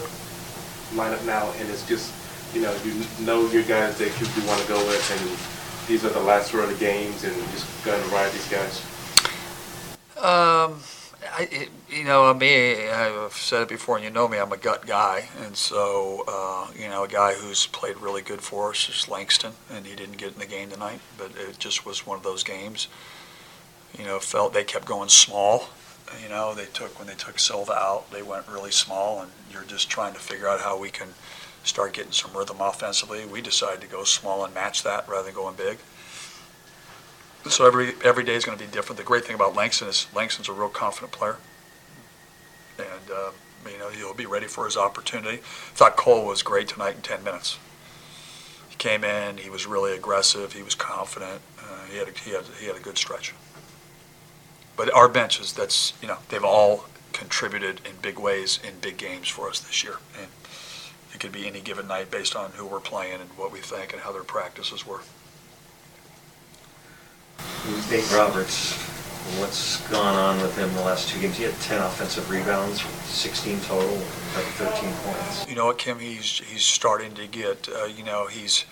lineup 0.93 1.23
now, 1.25 1.51
and 1.59 1.69
it's 1.69 1.87
just, 1.87 2.13
you 2.53 2.61
know, 2.61 2.75
you 2.83 2.93
know 3.19 3.47
your 3.49 3.63
guys 3.63 3.97
that 3.99 4.09
you, 4.19 4.27
you 4.41 4.47
want 4.47 4.61
to 4.61 4.67
go 4.67 4.77
with, 4.87 5.11
and 5.11 5.87
these 5.87 6.05
are 6.05 6.09
the 6.09 6.21
last 6.21 6.53
row 6.53 6.63
of 6.63 6.69
the 6.69 6.75
games, 6.75 7.23
and 7.23 7.35
you're 7.35 7.45
just 7.47 7.67
going 7.85 8.01
to 8.01 8.09
ride 8.09 8.31
these 8.31 8.47
guys? 8.49 8.81
Um, 10.17 10.79
It, 11.41 11.69
you 11.89 12.03
know, 12.03 12.33
me, 12.33 12.89
I've 12.89 13.33
said 13.33 13.63
it 13.63 13.69
before, 13.69 13.95
and 13.95 14.03
you 14.03 14.11
know 14.11 14.27
me, 14.27 14.37
I'm 14.37 14.51
a 14.51 14.57
gut 14.57 14.85
guy. 14.85 15.27
And 15.43 15.55
so, 15.55 16.23
uh, 16.27 16.71
you 16.77 16.87
know, 16.87 17.03
a 17.03 17.07
guy 17.07 17.33
who's 17.33 17.67
played 17.67 17.97
really 17.97 18.21
good 18.21 18.41
for 18.41 18.69
us 18.69 18.87
is 18.89 19.09
Langston, 19.09 19.53
and 19.71 19.85
he 19.85 19.95
didn't 19.95 20.17
get 20.17 20.33
in 20.33 20.39
the 20.39 20.45
game 20.45 20.69
tonight, 20.69 20.99
but 21.17 21.31
it 21.35 21.57
just 21.57 21.85
was 21.85 22.05
one 22.05 22.17
of 22.17 22.23
those 22.23 22.43
games. 22.43 22.87
You 23.97 24.05
know, 24.05 24.19
felt 24.19 24.53
they 24.53 24.63
kept 24.63 24.85
going 24.85 25.09
small. 25.09 25.69
You 26.21 26.29
know, 26.29 26.53
they 26.53 26.65
took, 26.65 26.97
when 26.99 27.07
they 27.07 27.15
took 27.15 27.39
Silva 27.39 27.73
out, 27.73 28.11
they 28.11 28.21
went 28.21 28.47
really 28.47 28.71
small, 28.71 29.21
and 29.21 29.31
you're 29.51 29.63
just 29.63 29.89
trying 29.89 30.13
to 30.13 30.19
figure 30.19 30.47
out 30.47 30.61
how 30.61 30.77
we 30.77 30.89
can 30.89 31.09
start 31.63 31.93
getting 31.93 32.11
some 32.11 32.35
rhythm 32.35 32.57
offensively. 32.59 33.25
We 33.25 33.41
decided 33.41 33.81
to 33.81 33.87
go 33.87 34.03
small 34.03 34.45
and 34.45 34.53
match 34.53 34.83
that 34.83 35.07
rather 35.07 35.25
than 35.25 35.33
going 35.33 35.55
big. 35.55 35.77
So 37.49 37.65
every 37.65 37.93
every 38.03 38.23
day 38.23 38.35
is 38.35 38.45
going 38.45 38.57
to 38.57 38.63
be 38.63 38.71
different. 38.71 38.97
The 38.97 39.03
great 39.03 39.25
thing 39.25 39.35
about 39.35 39.55
Langston 39.55 39.87
is 39.87 40.07
Langston's 40.13 40.47
a 40.47 40.53
real 40.53 40.69
confident 40.69 41.11
player, 41.11 41.37
and 42.77 43.11
uh, 43.11 43.31
you 43.69 43.79
know 43.79 43.89
he'll 43.89 44.13
be 44.13 44.27
ready 44.27 44.47
for 44.47 44.65
his 44.65 44.77
opportunity. 44.77 45.37
Thought 45.73 45.97
Cole 45.97 46.25
was 46.25 46.43
great 46.43 46.67
tonight 46.67 46.95
in 46.95 47.01
10 47.01 47.23
minutes. 47.23 47.57
He 48.69 48.75
came 48.75 49.03
in, 49.03 49.37
he 49.37 49.49
was 49.49 49.65
really 49.65 49.93
aggressive, 49.93 50.53
he 50.53 50.61
was 50.61 50.75
confident, 50.75 51.41
uh, 51.59 51.85
he 51.89 51.97
had 51.97 52.07
a, 52.07 52.11
he 52.11 52.31
had 52.31 52.45
he 52.59 52.67
had 52.67 52.75
a 52.75 52.79
good 52.79 52.97
stretch. 52.97 53.33
But 54.77 54.93
our 54.93 55.09
benches, 55.09 55.51
that's 55.51 55.93
you 56.01 56.07
know 56.07 56.17
they've 56.29 56.43
all 56.43 56.85
contributed 57.11 57.81
in 57.85 57.95
big 58.01 58.19
ways 58.19 58.59
in 58.63 58.75
big 58.79 58.97
games 58.97 59.27
for 59.27 59.49
us 59.49 59.59
this 59.59 59.83
year, 59.83 59.97
and 60.17 60.27
it 61.13 61.19
could 61.19 61.31
be 61.31 61.47
any 61.47 61.59
given 61.59 61.87
night 61.87 62.11
based 62.11 62.35
on 62.35 62.51
who 62.51 62.67
we're 62.67 62.79
playing 62.79 63.19
and 63.19 63.29
what 63.31 63.51
we 63.51 63.59
think 63.59 63.93
and 63.93 64.03
how 64.03 64.11
their 64.11 64.23
practices 64.23 64.85
were. 64.85 65.01
Nate 67.91 68.11
Roberts, 68.11 68.73
what's 69.37 69.87
gone 69.89 70.15
on 70.15 70.41
with 70.41 70.57
him 70.57 70.73
the 70.73 70.81
last 70.81 71.09
two 71.09 71.21
games? 71.21 71.37
He 71.37 71.43
had 71.43 71.53
10 71.61 71.79
offensive 71.79 72.27
rebounds, 72.27 72.81
16 72.81 73.59
total, 73.61 73.93
like 74.35 74.47
13 74.57 74.91
points. 75.03 75.47
You 75.47 75.55
know 75.55 75.67
what, 75.67 75.77
Kim? 75.77 75.99
He's 75.99 76.39
he's 76.39 76.63
starting 76.63 77.13
to 77.13 77.27
get. 77.27 77.69
Uh, 77.69 77.85
you 77.85 78.03
know, 78.03 78.25
he's 78.25 78.65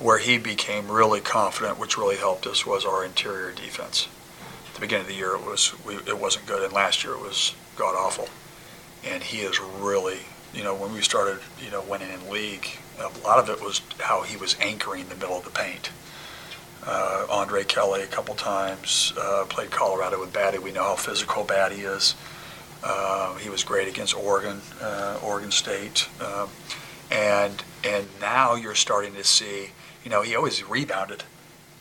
where 0.00 0.18
he 0.18 0.36
became 0.38 0.90
really 0.90 1.20
confident, 1.20 1.78
which 1.78 1.96
really 1.96 2.16
helped 2.16 2.44
us, 2.48 2.66
was 2.66 2.84
our 2.84 3.04
interior 3.04 3.52
defense. 3.52 4.08
At 4.66 4.74
the 4.74 4.80
beginning 4.80 5.02
of 5.02 5.08
the 5.08 5.14
year, 5.14 5.36
it 5.36 5.46
was 5.46 5.72
we, 5.84 5.94
it 5.94 6.18
wasn't 6.18 6.46
good, 6.46 6.64
and 6.64 6.72
last 6.72 7.04
year 7.04 7.12
it 7.12 7.20
was 7.20 7.54
god 7.76 7.94
awful. 7.94 8.28
And 9.04 9.22
he 9.22 9.42
is 9.42 9.60
really, 9.60 10.18
you 10.52 10.64
know, 10.64 10.74
when 10.74 10.92
we 10.92 11.02
started, 11.02 11.38
you 11.64 11.70
know, 11.70 11.82
winning 11.82 12.10
in 12.10 12.28
league, 12.28 12.66
a 12.98 13.08
lot 13.24 13.38
of 13.38 13.48
it 13.48 13.62
was 13.62 13.80
how 14.00 14.22
he 14.22 14.36
was 14.36 14.56
anchoring 14.60 15.08
the 15.08 15.14
middle 15.14 15.38
of 15.38 15.44
the 15.44 15.50
paint. 15.50 15.90
Uh, 16.86 17.26
Andre 17.30 17.64
Kelly 17.64 18.02
a 18.02 18.06
couple 18.06 18.34
times 18.34 19.14
uh, 19.18 19.44
played 19.48 19.70
Colorado 19.70 20.20
with 20.20 20.32
Battey. 20.32 20.58
We 20.58 20.70
know 20.70 20.82
how 20.82 20.96
physical 20.96 21.44
Battey 21.44 21.84
is. 21.84 22.14
Uh, 22.82 23.34
he 23.36 23.48
was 23.48 23.64
great 23.64 23.88
against 23.88 24.14
Oregon, 24.14 24.60
uh, 24.82 25.18
Oregon 25.22 25.50
State, 25.50 26.08
um, 26.20 26.50
and 27.10 27.64
and 27.82 28.06
now 28.20 28.54
you're 28.54 28.74
starting 28.74 29.14
to 29.14 29.24
see. 29.24 29.70
You 30.04 30.10
know, 30.10 30.20
he 30.20 30.36
always 30.36 30.62
rebounded. 30.62 31.24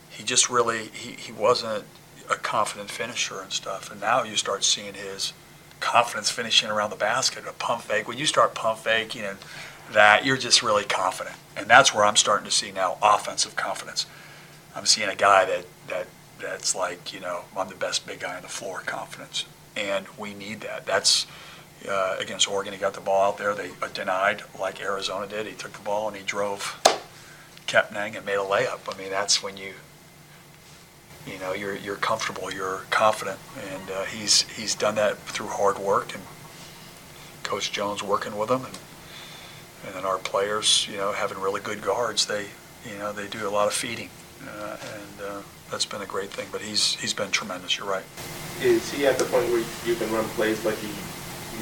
He 0.09 0.23
just 0.23 0.49
really 0.49 0.87
he, 0.87 1.11
he 1.11 1.31
wasn't 1.33 1.83
a 2.29 2.35
confident 2.35 2.89
finisher 2.89 3.41
and 3.41 3.51
stuff. 3.51 3.91
And 3.91 3.99
now 3.99 4.23
you 4.23 4.35
start 4.37 4.63
seeing 4.63 4.93
his 4.93 5.33
confidence 5.79 6.29
finishing 6.29 6.69
around 6.69 6.89
the 6.89 6.95
basket, 6.95 7.43
a 7.47 7.53
pump 7.53 7.81
fake. 7.81 8.07
When 8.07 8.17
you 8.17 8.25
start 8.25 8.55
pump 8.55 8.79
faking 8.79 9.23
and 9.23 9.37
that, 9.91 10.25
you're 10.25 10.37
just 10.37 10.63
really 10.63 10.85
confident. 10.85 11.35
And 11.57 11.67
that's 11.67 11.93
where 11.93 12.05
I'm 12.05 12.15
starting 12.15 12.45
to 12.45 12.51
see 12.51 12.71
now 12.71 12.97
offensive 13.01 13.55
confidence. 13.55 14.05
I'm 14.75 14.85
seeing 14.85 15.09
a 15.09 15.15
guy 15.15 15.45
that, 15.45 15.65
that 15.87 16.07
that's 16.39 16.75
like, 16.75 17.13
you 17.13 17.19
know, 17.19 17.41
I'm 17.55 17.69
the 17.69 17.75
best 17.75 18.05
big 18.05 18.19
guy 18.19 18.35
on 18.35 18.41
the 18.41 18.47
floor 18.47 18.81
confidence. 18.81 19.45
And 19.75 20.05
we 20.17 20.33
need 20.33 20.61
that. 20.61 20.85
That's 20.85 21.25
uh, 21.89 22.17
against 22.19 22.47
Oregon. 22.49 22.73
He 22.73 22.79
got 22.79 22.93
the 22.93 23.01
ball 23.01 23.31
out 23.31 23.37
there. 23.37 23.53
They 23.53 23.71
denied, 23.93 24.43
like 24.59 24.81
Arizona 24.81 25.27
did. 25.27 25.47
He 25.47 25.53
took 25.53 25.73
the 25.73 25.81
ball 25.81 26.07
and 26.07 26.17
he 26.17 26.23
drove 26.23 26.79
Kepnang 27.67 28.15
and 28.15 28.25
made 28.25 28.35
a 28.35 28.39
layup. 28.39 28.93
I 28.93 28.97
mean, 28.97 29.09
that's 29.09 29.41
when 29.41 29.57
you, 29.57 29.73
you 31.25 31.39
know, 31.39 31.53
you're 31.53 31.75
you're 31.75 31.95
comfortable, 31.95 32.51
you're 32.51 32.81
confident, 32.89 33.39
and 33.71 33.91
uh, 33.91 34.03
he's 34.03 34.41
he's 34.41 34.75
done 34.75 34.95
that 34.95 35.17
through 35.19 35.47
hard 35.47 35.79
work 35.79 36.13
and 36.13 36.23
Coach 37.43 37.71
Jones 37.71 38.03
working 38.03 38.37
with 38.37 38.49
him, 38.49 38.65
and 38.65 38.77
and 39.85 39.95
then 39.95 40.05
our 40.05 40.17
players, 40.17 40.87
you 40.89 40.97
know, 40.97 41.11
having 41.11 41.39
really 41.39 41.61
good 41.61 41.81
guards. 41.81 42.25
They, 42.25 42.47
you 42.89 42.97
know, 42.97 43.11
they 43.11 43.27
do 43.27 43.47
a 43.47 43.51
lot 43.51 43.67
of 43.67 43.73
feeding, 43.73 44.09
uh, 44.47 44.77
and 44.95 45.21
uh, 45.27 45.41
that's 45.71 45.85
been 45.85 46.01
a 46.01 46.05
great 46.05 46.29
thing. 46.29 46.47
But 46.51 46.61
he's 46.61 46.95
he's 46.95 47.13
been 47.13 47.31
tremendous. 47.31 47.77
You're 47.77 47.89
right. 47.89 48.05
Is 48.61 48.91
he 48.91 49.05
at 49.07 49.17
the 49.17 49.25
point 49.25 49.49
where 49.49 49.63
you 49.85 49.95
can 49.95 50.11
run 50.11 50.25
plays 50.35 50.63
like 50.63 50.77
he 50.77 50.89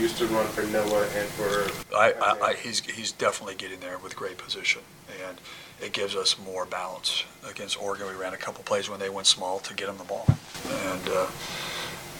used 0.01 0.17
to 0.17 0.25
run 0.27 0.47
for 0.47 0.63
Noah 0.63 1.07
and 1.15 1.27
for? 1.29 1.95
I, 1.95 2.13
I, 2.13 2.49
I 2.49 2.53
he's 2.53 2.79
he's 2.81 3.11
definitely 3.11 3.55
getting 3.55 3.79
there 3.79 3.97
with 3.97 4.15
great 4.15 4.37
position, 4.37 4.81
and 5.27 5.37
it 5.81 5.93
gives 5.93 6.15
us 6.15 6.37
more 6.39 6.65
balance. 6.65 7.23
Against 7.47 7.81
Oregon, 7.81 8.07
we 8.07 8.13
ran 8.13 8.33
a 8.33 8.37
couple 8.37 8.63
plays 8.63 8.89
when 8.89 8.99
they 8.99 9.09
went 9.09 9.27
small 9.27 9.59
to 9.59 9.73
get 9.73 9.89
him 9.89 9.97
the 9.97 10.03
ball, 10.03 10.25
and 10.29 11.09
uh, 11.09 11.27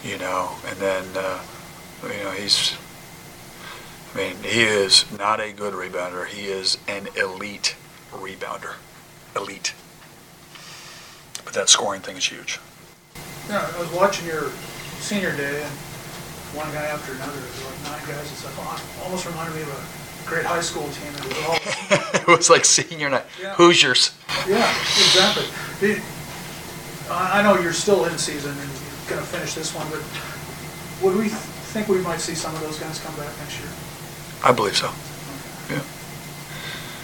you 0.04 0.18
know, 0.18 0.50
and 0.66 0.78
then 0.78 1.04
uh, 1.16 1.42
you 2.04 2.24
know 2.24 2.30
he's. 2.30 2.76
I 4.14 4.18
mean, 4.18 4.36
he 4.42 4.62
is 4.62 5.10
not 5.18 5.40
a 5.40 5.52
good 5.52 5.72
rebounder. 5.72 6.26
He 6.26 6.42
is 6.42 6.76
an 6.86 7.08
elite 7.16 7.76
rebounder, 8.12 8.74
elite. 9.34 9.72
But 11.52 11.60
that 11.60 11.68
scoring 11.68 12.00
thing 12.00 12.16
is 12.16 12.24
huge. 12.24 12.58
Yeah, 13.46 13.60
I 13.60 13.78
was 13.78 13.92
watching 13.92 14.26
your 14.26 14.48
senior 15.00 15.36
day, 15.36 15.60
and 15.60 15.72
one 16.56 16.64
guy 16.72 16.88
after 16.88 17.12
another, 17.12 17.36
there 17.36 17.44
was 17.44 17.64
like 17.68 17.92
nine 17.92 18.08
guys, 18.08 18.32
it's 18.32 18.42
like, 18.42 18.54
oh, 18.56 18.80
almost 19.04 19.26
reminded 19.26 19.56
me 19.56 19.60
of 19.60 19.68
a 19.68 20.28
great 20.28 20.46
high 20.46 20.62
school 20.62 20.88
team, 20.96 21.12
it 21.12 21.28
was 21.28 21.44
all, 21.44 21.58
it 22.24 22.38
was 22.38 22.48
like 22.48 22.64
senior 22.64 23.10
night. 23.10 23.26
Yeah. 23.38 23.52
Hoosiers. 23.52 24.16
yeah, 24.48 24.64
exactly. 24.96 25.44
It- 25.86 26.02
I, 27.10 27.42
know 27.42 27.60
you're 27.60 27.74
still 27.74 28.06
in 28.06 28.16
season 28.16 28.52
and 28.56 28.70
you're 28.70 29.10
gonna 29.10 29.26
finish 29.26 29.52
this 29.52 29.74
one, 29.74 29.84
but 29.90 30.00
would 31.04 31.18
we 31.18 31.28
think 31.28 31.88
we 31.88 31.98
might 31.98 32.20
see 32.20 32.34
some 32.34 32.54
of 32.54 32.62
those 32.62 32.78
guys 32.78 32.98
come 33.00 33.14
back 33.16 33.36
next 33.40 33.60
year? 33.60 33.68
I 34.42 34.52
believe 34.52 34.76
so. 34.78 34.88
Yeah. 35.68 35.84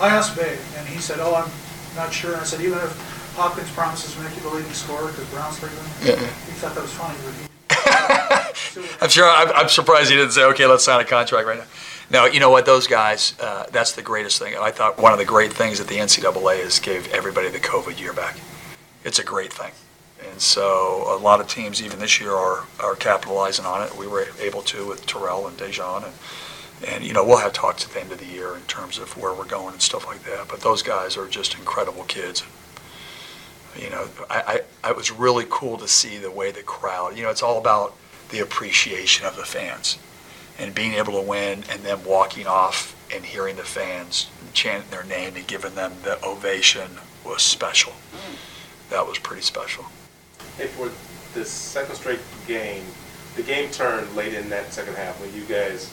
I 0.01 0.09
asked 0.09 0.37
Bey, 0.37 0.57
and 0.79 0.89
he 0.89 1.01
said, 1.01 1.19
oh, 1.21 1.35
I'm 1.35 1.53
not 1.95 2.15
sure, 2.15 2.33
and 2.33 2.41
I 2.41 2.45
said, 2.45 2.63
even 2.63 2.79
if 2.79 3.08
Hopkins 3.38 3.70
promises 3.70 4.14
to 4.16 4.20
make 4.20 4.35
you 4.35 4.42
the 4.42 4.48
leading 4.48 4.72
scorer, 4.72 5.12
because 5.12 5.24
Brown's 5.31 5.62
leaving, 5.62 5.79
Yeah, 6.03 6.16
he 6.16 6.53
thought 6.59 6.74
that 6.74 6.83
was 6.83 6.92
funny, 6.92 7.16
but 7.24 7.35
he. 7.38 7.46
I'm 9.01 9.09
sure. 9.09 9.29
I'm, 9.29 9.53
I'm 9.55 9.68
surprised 9.68 10.11
he 10.11 10.16
didn't 10.16 10.33
say, 10.33 10.42
"Okay, 10.42 10.66
let's 10.66 10.83
sign 10.83 11.01
a 11.01 11.05
contract 11.05 11.46
right 11.46 11.59
now." 11.59 11.64
No, 12.11 12.24
you 12.24 12.40
know 12.40 12.51
what? 12.51 12.66
Those 12.66 12.88
guys. 12.88 13.35
Uh, 13.40 13.66
that's 13.70 13.92
the 13.92 14.03
greatest 14.03 14.40
thing. 14.40 14.57
I 14.57 14.72
thought 14.72 14.98
one 14.98 15.12
of 15.12 15.18
the 15.18 15.24
great 15.24 15.53
things 15.53 15.79
that 15.79 15.87
the 15.87 15.98
NCAA 15.98 16.59
is 16.59 16.81
gave 16.81 17.07
everybody 17.12 17.48
the 17.48 17.61
COVID 17.61 18.01
year 18.01 18.12
back. 18.12 18.40
It's 19.05 19.20
a 19.20 19.24
great 19.24 19.53
thing, 19.53 19.70
and 20.29 20.40
so 20.40 21.05
a 21.07 21.18
lot 21.18 21.40
of 21.40 21.46
teams, 21.46 21.81
even 21.81 22.01
this 22.01 22.20
year, 22.20 22.33
are 22.33 22.64
are 22.81 22.96
capitalizing 22.96 23.66
on 23.66 23.83
it. 23.87 23.96
We 23.96 24.09
were 24.09 24.27
able 24.40 24.62
to 24.62 24.85
with 24.85 25.07
Terrell 25.07 25.46
and 25.46 25.57
Daejon, 25.57 26.05
and 26.05 26.14
and 26.88 27.05
you 27.05 27.12
know 27.12 27.24
we'll 27.24 27.38
have 27.38 27.53
talks 27.53 27.85
at 27.85 27.92
the 27.92 28.01
end 28.01 28.11
of 28.11 28.18
the 28.18 28.27
year 28.27 28.57
in 28.57 28.62
terms 28.62 28.98
of 28.98 29.16
where 29.16 29.33
we're 29.33 29.44
going 29.44 29.74
and 29.74 29.83
stuff 29.83 30.07
like 30.09 30.24
that. 30.24 30.48
But 30.48 30.62
those 30.62 30.83
guys 30.83 31.16
are 31.16 31.29
just 31.29 31.57
incredible 31.57 32.03
kids. 32.03 32.42
You 33.79 33.91
know, 33.91 34.09
I, 34.29 34.62
I, 34.83 34.91
it 34.91 34.97
was 34.97 35.12
really 35.12 35.47
cool 35.49 35.79
to 35.79 35.87
see 35.87 36.19
the 36.19 36.31
way 36.31 36.51
the 36.51 36.62
crowd, 36.62 37.17
you 37.17 37.23
know, 37.23 37.31
it's 37.31 37.43
all 37.43 37.59
about 37.59 37.97
the 38.31 38.41
appreciation 38.41 39.25
of 39.25 39.37
the 39.37 39.45
fans 39.45 39.99
and 40.59 40.75
being 40.75 40.95
able 40.95 41.12
to 41.12 41.23
win 41.23 41.62
and 41.71 41.83
then 41.83 42.05
walking 42.05 42.47
off 42.47 42.97
and 43.14 43.25
hearing 43.25 43.57
the 43.57 43.62
fans 43.62 44.29
chanting 44.53 44.91
their 44.91 45.05
name 45.05 45.37
and 45.37 45.47
giving 45.47 45.75
them 45.77 45.93
the 46.03 46.23
ovation 46.25 46.91
was 47.25 47.43
special. 47.43 47.93
That 48.91 49.07
was 49.07 49.19
pretty 49.19 49.43
special. 49.43 49.85
Hey, 50.57 50.67
for 50.67 50.91
the 51.38 51.45
second 51.45 51.95
straight 51.95 52.21
game, 52.47 52.85
the 53.37 53.43
game 53.45 53.71
turned 53.71 54.14
late 54.17 54.35
in 54.35 54.49
that 54.51 54.73
second 54.73 54.97
half 54.97 55.21
when 55.21 55.33
you 55.35 55.45
guys 55.45 55.93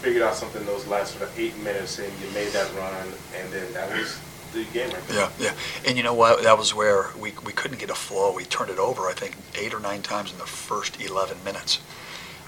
figured 0.00 0.22
out 0.22 0.34
something 0.34 0.64
those 0.64 0.86
last 0.86 1.12
sort 1.12 1.28
of 1.28 1.38
eight 1.38 1.56
minutes 1.58 1.98
and 1.98 2.10
you 2.20 2.30
made 2.32 2.48
that 2.48 2.72
run, 2.74 3.08
and 3.36 3.52
then 3.52 3.70
that 3.74 3.90
was 3.90 4.18
the 4.52 4.64
game 4.72 4.90
right 4.90 5.06
there. 5.08 5.16
Yeah, 5.16 5.30
yeah. 5.38 5.54
And 5.86 5.96
you 5.96 6.02
know 6.02 6.14
what? 6.14 6.42
That 6.42 6.58
was 6.58 6.74
where 6.74 7.10
we, 7.18 7.32
we 7.44 7.52
couldn't 7.52 7.78
get 7.78 7.90
a 7.90 7.94
flow. 7.94 8.34
We 8.34 8.44
turned 8.44 8.70
it 8.70 8.78
over, 8.78 9.08
I 9.08 9.12
think, 9.12 9.36
eight 9.54 9.74
or 9.74 9.80
nine 9.80 10.02
times 10.02 10.32
in 10.32 10.38
the 10.38 10.46
first 10.46 11.00
11 11.00 11.42
minutes. 11.44 11.80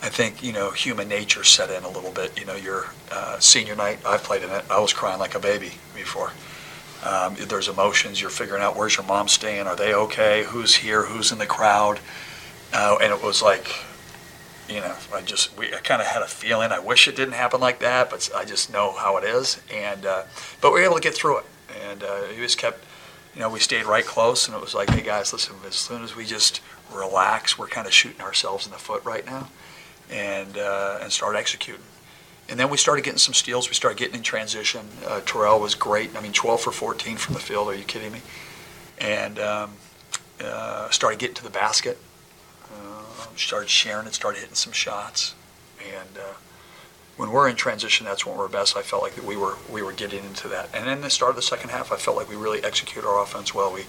I 0.00 0.08
think, 0.08 0.42
you 0.42 0.52
know, 0.52 0.70
human 0.70 1.08
nature 1.08 1.42
set 1.42 1.70
in 1.70 1.82
a 1.82 1.88
little 1.88 2.12
bit. 2.12 2.38
You 2.38 2.46
know, 2.46 2.54
your 2.54 2.86
uh, 3.10 3.38
senior 3.40 3.74
night, 3.74 3.98
I've 4.06 4.22
played 4.22 4.42
in 4.42 4.50
it. 4.50 4.64
I 4.70 4.78
was 4.80 4.92
crying 4.92 5.18
like 5.18 5.34
a 5.34 5.40
baby 5.40 5.72
before. 5.94 6.32
Um, 7.04 7.36
there's 7.48 7.68
emotions. 7.68 8.20
You're 8.20 8.30
figuring 8.30 8.62
out 8.62 8.76
where's 8.76 8.96
your 8.96 9.06
mom 9.06 9.28
staying. 9.28 9.66
Are 9.66 9.76
they 9.76 9.94
okay? 9.94 10.44
Who's 10.44 10.74
here? 10.74 11.04
Who's 11.04 11.32
in 11.32 11.38
the 11.38 11.46
crowd? 11.46 12.00
Uh, 12.72 12.96
and 13.00 13.12
it 13.12 13.22
was 13.22 13.42
like, 13.42 13.74
you 14.68 14.80
know, 14.80 14.94
I 15.14 15.22
just 15.22 15.56
we 15.56 15.72
I 15.72 15.78
kind 15.78 16.02
of 16.02 16.08
had 16.08 16.22
a 16.22 16.26
feeling. 16.26 16.72
I 16.72 16.78
wish 16.78 17.08
it 17.08 17.16
didn't 17.16 17.34
happen 17.34 17.60
like 17.60 17.78
that, 17.80 18.10
but 18.10 18.28
I 18.36 18.44
just 18.44 18.72
know 18.72 18.92
how 18.92 19.16
it 19.16 19.24
is. 19.24 19.60
And 19.72 20.04
uh, 20.04 20.24
but 20.60 20.72
we 20.72 20.80
were 20.80 20.86
able 20.86 20.96
to 20.96 21.00
get 21.00 21.14
through 21.14 21.38
it. 21.38 21.44
And 21.88 22.02
uh, 22.02 22.22
he 22.24 22.36
just 22.36 22.58
kept, 22.58 22.84
you 23.34 23.40
know, 23.40 23.50
we 23.50 23.60
stayed 23.60 23.84
right 23.84 24.04
close. 24.04 24.46
And 24.46 24.56
it 24.56 24.60
was 24.60 24.74
like, 24.74 24.90
hey 24.90 25.02
guys, 25.02 25.32
listen. 25.32 25.56
As 25.66 25.74
soon 25.74 26.02
as 26.02 26.16
we 26.16 26.24
just 26.24 26.60
relax, 26.92 27.58
we're 27.58 27.68
kind 27.68 27.86
of 27.86 27.92
shooting 27.92 28.20
ourselves 28.20 28.66
in 28.66 28.72
the 28.72 28.78
foot 28.78 29.04
right 29.04 29.24
now, 29.26 29.48
and 30.10 30.56
uh, 30.56 30.98
and 31.02 31.12
start 31.12 31.36
executing. 31.36 31.84
And 32.48 32.58
then 32.58 32.70
we 32.70 32.78
started 32.78 33.04
getting 33.04 33.18
some 33.18 33.34
steals. 33.34 33.68
We 33.68 33.74
started 33.74 33.98
getting 33.98 34.16
in 34.16 34.22
transition. 34.22 34.86
Uh, 35.06 35.20
Terrell 35.20 35.60
was 35.60 35.74
great. 35.74 36.16
I 36.16 36.20
mean, 36.20 36.32
12 36.32 36.62
for 36.62 36.72
14 36.72 37.16
from 37.18 37.34
the 37.34 37.40
field. 37.40 37.68
Are 37.68 37.74
you 37.74 37.84
kidding 37.84 38.10
me? 38.10 38.22
And 38.98 39.38
um, 39.38 39.72
uh, 40.42 40.88
started 40.88 41.18
getting 41.18 41.34
to 41.36 41.44
the 41.44 41.50
basket. 41.50 41.98
Uh, 42.72 43.26
started 43.36 43.68
sharing 43.68 44.06
it. 44.06 44.14
Started 44.14 44.40
hitting 44.40 44.54
some 44.54 44.72
shots. 44.72 45.34
And 45.78 46.16
uh, 46.16 46.32
when 47.18 47.30
we're 47.32 47.48
in 47.48 47.56
transition, 47.56 48.06
that's 48.06 48.24
when 48.24 48.38
we're 48.38 48.48
best. 48.48 48.76
I 48.76 48.82
felt 48.82 49.02
like 49.02 49.14
that 49.16 49.24
we 49.24 49.36
were 49.36 49.56
we 49.70 49.82
were 49.82 49.92
getting 49.92 50.24
into 50.24 50.48
that. 50.48 50.70
And 50.72 50.86
then 50.86 51.02
the 51.02 51.10
start 51.10 51.30
of 51.30 51.36
the 51.36 51.42
second 51.42 51.70
half, 51.70 51.92
I 51.92 51.96
felt 51.96 52.16
like 52.16 52.30
we 52.30 52.36
really 52.36 52.64
executed 52.64 53.06
our 53.06 53.20
offense 53.22 53.52
well. 53.54 53.72
We 53.72 53.84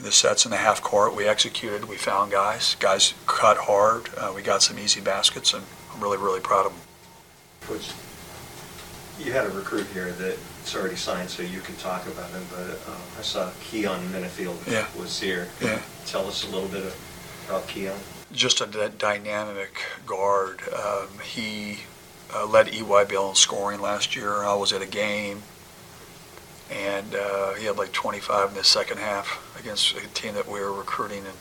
the 0.00 0.12
sets 0.12 0.44
in 0.46 0.50
the 0.50 0.56
half 0.56 0.80
court, 0.82 1.14
we 1.14 1.26
executed. 1.26 1.84
We 1.86 1.96
found 1.96 2.30
guys. 2.32 2.74
Guys 2.78 3.12
cut 3.26 3.56
hard. 3.58 4.08
Uh, 4.16 4.32
we 4.34 4.40
got 4.42 4.62
some 4.62 4.78
easy 4.78 5.00
baskets, 5.00 5.52
and 5.54 5.64
I'm 5.92 6.00
really 6.00 6.18
really 6.18 6.40
proud 6.40 6.66
of 6.66 6.72
them. 6.72 6.80
Coach, 7.62 7.90
you 9.18 9.32
had 9.32 9.44
a 9.46 9.50
recruit 9.50 9.86
here 9.92 10.10
that's 10.12 10.74
already 10.76 10.96
signed, 10.96 11.28
so 11.30 11.42
you 11.42 11.60
can 11.60 11.76
talk 11.76 12.06
about 12.06 12.30
him, 12.30 12.42
but 12.50 12.70
um, 12.88 13.00
I 13.18 13.22
saw 13.22 13.50
Keyon 13.64 14.00
Menifield 14.08 14.70
Yeah. 14.70 14.86
was 14.98 15.18
here. 15.20 15.48
Yeah. 15.60 15.80
Tell 16.06 16.26
us 16.26 16.44
a 16.44 16.50
little 16.50 16.68
bit 16.68 16.84
of 16.84 16.94
about 17.48 17.66
Keyon. 17.68 17.98
just 18.32 18.60
a 18.60 18.66
d- 18.66 18.88
dynamic 18.96 19.82
guard. 20.06 20.60
Um, 20.72 21.08
he 21.22 21.80
uh, 22.34 22.46
led 22.46 22.68
EYBL 22.68 23.30
in 23.30 23.34
scoring 23.34 23.80
last 23.80 24.16
year. 24.16 24.44
I 24.44 24.54
was 24.54 24.72
at 24.72 24.82
a 24.82 24.86
game, 24.86 25.42
and 26.70 27.14
uh, 27.14 27.54
he 27.54 27.66
had 27.66 27.76
like 27.76 27.92
25 27.92 28.50
in 28.50 28.54
the 28.54 28.64
second 28.64 28.98
half 28.98 29.56
against 29.58 29.96
a 29.96 30.06
team 30.08 30.34
that 30.34 30.48
we 30.48 30.60
were 30.60 30.72
recruiting, 30.72 31.24
and 31.26 31.36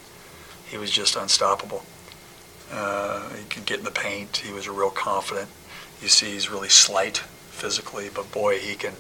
he 0.68 0.78
was 0.78 0.92
just 0.92 1.16
unstoppable. 1.16 1.84
Uh, 2.72 3.30
he 3.34 3.46
could 3.46 3.66
get 3.66 3.80
in 3.80 3.86
the 3.86 3.92
paint. 3.92 4.38
He 4.38 4.54
was 4.54 4.68
real 4.68 4.92
confident. 4.92 5.50
You 6.02 6.08
see, 6.08 6.32
he's 6.32 6.50
really 6.50 6.70
slight 6.70 7.18
physically, 7.50 8.10
but 8.14 8.32
boy, 8.32 8.60
he 8.60 8.76
can. 8.76 8.94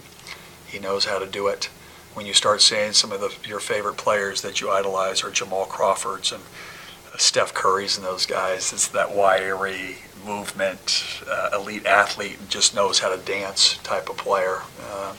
He 0.67 0.80
knows 0.80 1.06
how 1.06 1.17
to 1.17 1.25
do 1.25 1.47
it. 1.47 1.69
When 2.13 2.25
you 2.25 2.34
start 2.34 2.62
seeing 2.62 2.93
some 2.93 3.12
of 3.12 3.21
the, 3.21 3.34
your 3.47 3.60
favorite 3.60 3.97
players 3.97 4.41
that 4.41 4.62
you 4.62 4.69
idolize 4.69 5.23
are 5.23 5.32
Jamal 5.32 5.65
Crawford's 5.65 6.32
and 6.32 6.43
Steph 7.19 7.53
Curry's 7.53 7.97
and 7.97 8.05
those 8.05 8.25
guys. 8.25 8.71
It's 8.71 8.88
that 8.89 9.13
wiry 9.13 9.97
movement, 10.25 11.21
uh, 11.29 11.49
elite 11.53 11.86
athlete, 11.86 12.38
just 12.49 12.73
knows 12.73 12.99
how 12.99 13.13
to 13.13 13.21
dance 13.21 13.77
type 13.84 14.10
of 14.10 14.17
player. 14.17 14.62
Um, 14.91 15.15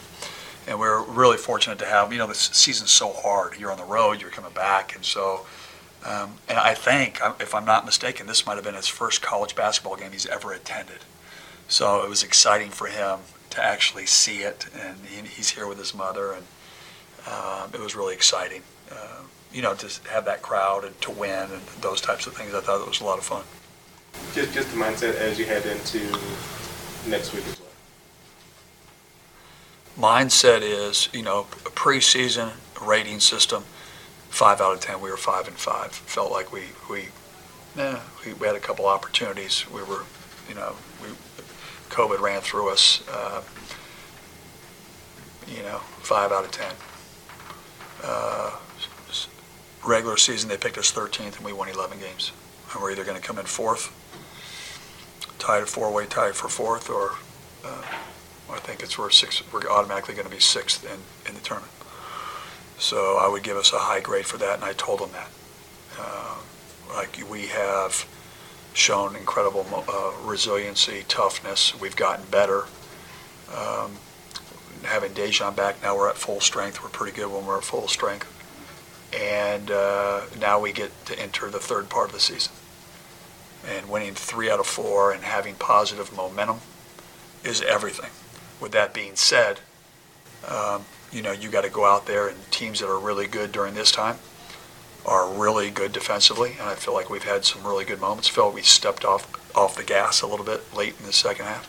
and 0.66 0.78
we're 0.78 1.02
really 1.02 1.36
fortunate 1.36 1.78
to 1.80 1.86
have. 1.86 2.12
You 2.12 2.18
know, 2.18 2.26
this 2.26 2.38
season's 2.38 2.90
so 2.90 3.12
hard. 3.12 3.58
You're 3.58 3.70
on 3.70 3.78
the 3.78 3.84
road. 3.84 4.20
You're 4.20 4.30
coming 4.30 4.52
back, 4.52 4.94
and 4.94 5.04
so. 5.04 5.46
Um, 6.02 6.36
and 6.48 6.56
I 6.56 6.72
think, 6.72 7.20
um, 7.22 7.34
if 7.40 7.54
I'm 7.54 7.66
not 7.66 7.84
mistaken, 7.84 8.26
this 8.26 8.46
might 8.46 8.54
have 8.54 8.64
been 8.64 8.74
his 8.74 8.88
first 8.88 9.20
college 9.20 9.54
basketball 9.54 9.96
game 9.96 10.12
he's 10.12 10.24
ever 10.24 10.50
attended. 10.52 11.00
So 11.68 12.02
it 12.02 12.08
was 12.08 12.22
exciting 12.22 12.70
for 12.70 12.86
him 12.86 13.18
to 13.50 13.62
actually 13.62 14.06
see 14.06 14.38
it, 14.38 14.66
and 14.74 14.96
he, 15.04 15.20
he's 15.28 15.50
here 15.50 15.66
with 15.66 15.76
his 15.76 15.94
mother, 15.94 16.32
and 16.32 16.46
um, 17.26 17.70
it 17.74 17.80
was 17.80 17.94
really 17.94 18.14
exciting. 18.14 18.62
You 19.52 19.62
know, 19.62 19.74
to 19.74 20.10
have 20.10 20.24
that 20.26 20.42
crowd 20.42 20.84
and 20.84 20.98
to 21.00 21.10
win 21.10 21.50
and 21.50 21.62
those 21.80 22.00
types 22.00 22.26
of 22.26 22.34
things. 22.34 22.54
I 22.54 22.60
thought 22.60 22.80
it 22.80 22.86
was 22.86 23.00
a 23.00 23.04
lot 23.04 23.18
of 23.18 23.24
fun. 23.24 23.42
Just, 24.34 24.52
just 24.52 24.70
the 24.70 24.76
mindset 24.76 25.16
as 25.16 25.38
you 25.38 25.46
head 25.46 25.66
into 25.66 25.98
next 27.08 27.32
week 27.34 27.44
as 27.46 27.58
well. 27.58 27.68
Mindset 29.98 30.60
is, 30.62 31.08
you 31.12 31.22
know, 31.22 31.40
a 31.66 31.70
preseason 31.70 32.52
rating 32.80 33.20
system, 33.20 33.64
five 34.28 34.60
out 34.60 34.74
of 34.74 34.80
ten. 34.80 35.00
We 35.00 35.10
were 35.10 35.16
five 35.16 35.48
and 35.48 35.56
five. 35.56 35.92
Felt 35.92 36.30
like 36.30 36.52
we 36.52 36.62
we, 36.88 37.08
eh, 37.76 37.98
we, 38.24 38.32
we 38.34 38.46
had 38.46 38.56
a 38.56 38.60
couple 38.60 38.86
opportunities. 38.86 39.68
We 39.70 39.82
were, 39.82 40.04
you 40.48 40.54
know, 40.54 40.74
we 41.02 41.08
COVID 41.90 42.20
ran 42.20 42.40
through 42.40 42.70
us. 42.70 43.02
Uh, 43.10 43.42
you 45.48 45.62
know, 45.62 45.78
five 46.02 46.30
out 46.32 46.44
of 46.44 46.50
ten. 46.52 46.72
Uh, 48.02 48.56
regular 49.84 50.16
season, 50.16 50.48
they 50.48 50.56
picked 50.56 50.78
us 50.78 50.92
13th, 50.92 51.36
and 51.36 51.44
we 51.44 51.52
won 51.52 51.68
11 51.68 51.98
games. 51.98 52.32
And 52.72 52.82
we're 52.82 52.92
either 52.92 53.04
going 53.04 53.20
to 53.20 53.26
come 53.26 53.38
in 53.38 53.46
fourth, 53.46 53.92
tied 55.38 55.66
four-way 55.68 56.06
tie 56.06 56.32
for 56.32 56.48
fourth, 56.48 56.90
or 56.90 57.12
uh, 57.64 57.82
I 58.50 58.58
think 58.58 58.82
it's 58.82 58.98
we're 58.98 59.10
six. 59.10 59.42
We're 59.52 59.68
automatically 59.68 60.14
going 60.14 60.26
to 60.26 60.34
be 60.34 60.40
sixth 60.40 60.84
in, 60.84 61.00
in 61.28 61.34
the 61.34 61.40
tournament. 61.40 61.72
So 62.78 63.18
I 63.20 63.28
would 63.28 63.42
give 63.42 63.56
us 63.56 63.72
a 63.72 63.78
high 63.78 64.00
grade 64.00 64.26
for 64.26 64.38
that, 64.38 64.56
and 64.56 64.64
I 64.64 64.72
told 64.72 65.00
them 65.00 65.10
that. 65.12 65.28
Uh, 65.98 66.36
like 66.94 67.20
we 67.30 67.46
have 67.48 68.06
shown 68.72 69.16
incredible 69.16 69.66
uh, 69.88 70.12
resiliency, 70.22 71.04
toughness. 71.08 71.78
We've 71.78 71.96
gotten 71.96 72.24
better. 72.26 72.64
Um, 73.54 73.92
having 74.84 75.12
Daejon 75.12 75.56
back 75.56 75.82
now, 75.82 75.96
we're 75.96 76.08
at 76.08 76.16
full 76.16 76.40
strength. 76.40 76.82
We're 76.82 76.88
pretty 76.88 77.16
good 77.16 77.30
when 77.30 77.46
we're 77.46 77.58
at 77.58 77.64
full 77.64 77.88
strength. 77.88 78.39
And 79.16 79.70
uh, 79.70 80.22
now 80.38 80.60
we 80.60 80.72
get 80.72 80.90
to 81.06 81.18
enter 81.18 81.50
the 81.50 81.58
third 81.58 81.88
part 81.88 82.08
of 82.08 82.12
the 82.12 82.20
season. 82.20 82.52
And 83.66 83.90
winning 83.90 84.14
three 84.14 84.50
out 84.50 84.60
of 84.60 84.66
four 84.66 85.12
and 85.12 85.22
having 85.22 85.54
positive 85.56 86.14
momentum 86.16 86.60
is 87.44 87.60
everything. 87.62 88.10
With 88.60 88.72
that 88.72 88.94
being 88.94 89.16
said, 89.16 89.60
um, 90.48 90.84
you 91.12 91.22
know, 91.22 91.32
you 91.32 91.48
got 91.48 91.64
to 91.64 91.70
go 91.70 91.84
out 91.84 92.06
there 92.06 92.28
and 92.28 92.50
teams 92.50 92.80
that 92.80 92.88
are 92.88 92.98
really 92.98 93.26
good 93.26 93.52
during 93.52 93.74
this 93.74 93.90
time 93.90 94.18
are 95.06 95.30
really 95.30 95.70
good 95.70 95.92
defensively, 95.92 96.52
and 96.52 96.68
I 96.68 96.74
feel 96.74 96.94
like 96.94 97.10
we've 97.10 97.24
had 97.24 97.44
some 97.44 97.66
really 97.66 97.84
good 97.84 98.00
moments. 98.00 98.36
Like 98.36 98.54
we 98.54 98.62
stepped 98.62 99.04
off 99.04 99.26
off 99.56 99.76
the 99.76 99.82
gas 99.82 100.22
a 100.22 100.26
little 100.26 100.44
bit 100.44 100.74
late 100.74 100.94
in 101.00 101.06
the 101.06 101.12
second 101.12 101.46
half, 101.46 101.68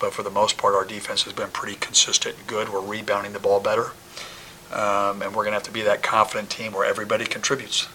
but 0.00 0.12
for 0.12 0.22
the 0.22 0.30
most 0.30 0.56
part, 0.56 0.74
our 0.74 0.84
defense 0.84 1.22
has 1.24 1.32
been 1.32 1.50
pretty 1.50 1.76
consistent 1.76 2.36
and 2.38 2.46
good. 2.46 2.70
We're 2.70 2.80
rebounding 2.80 3.32
the 3.32 3.38
ball 3.38 3.60
better, 3.60 3.92
um, 4.72 5.22
and 5.22 5.34
we're 5.34 5.44
going 5.44 5.52
to 5.52 5.52
have 5.52 5.62
to 5.64 5.72
be 5.72 5.82
that 5.82 6.02
confident 6.02 6.50
team 6.50 6.72
where 6.72 6.84
everybody 6.84 7.24
contributes. 7.24 7.88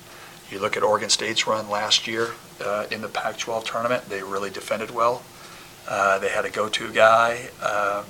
You 0.50 0.60
look 0.60 0.78
at 0.78 0.84
Oregon 0.84 1.10
State's 1.10 1.48
run 1.48 1.70
last 1.70 2.08
year 2.08 2.32
uh, 2.64 2.86
in 2.92 3.02
the 3.02 3.10
Pac-12 3.10 3.66
tournament; 3.66 4.10
they 4.10 4.22
really 4.24 4.50
defended 4.50 4.92
well. 4.92 5.24
Uh, 5.88 6.20
they 6.20 6.30
had 6.30 6.46
a 6.46 6.50
go-to 6.50 6.92
guy. 6.92 7.50
Um, 7.62 8.06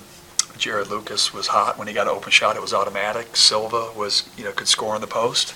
Jarod 0.58 0.90
Lucas 0.90 1.34
was 1.34 1.48
hot 1.48 1.78
when 1.78 1.88
he 1.88 1.94
got 1.94 2.08
an 2.08 2.14
open 2.14 2.32
shot; 2.32 2.56
it 2.56 2.62
was 2.62 2.74
automatic. 2.74 3.36
Silva 3.36 3.92
was, 3.96 4.30
you 4.38 4.44
know, 4.44 4.52
could 4.52 4.68
score 4.68 4.96
in 4.96 5.02
the 5.02 5.08
post 5.08 5.54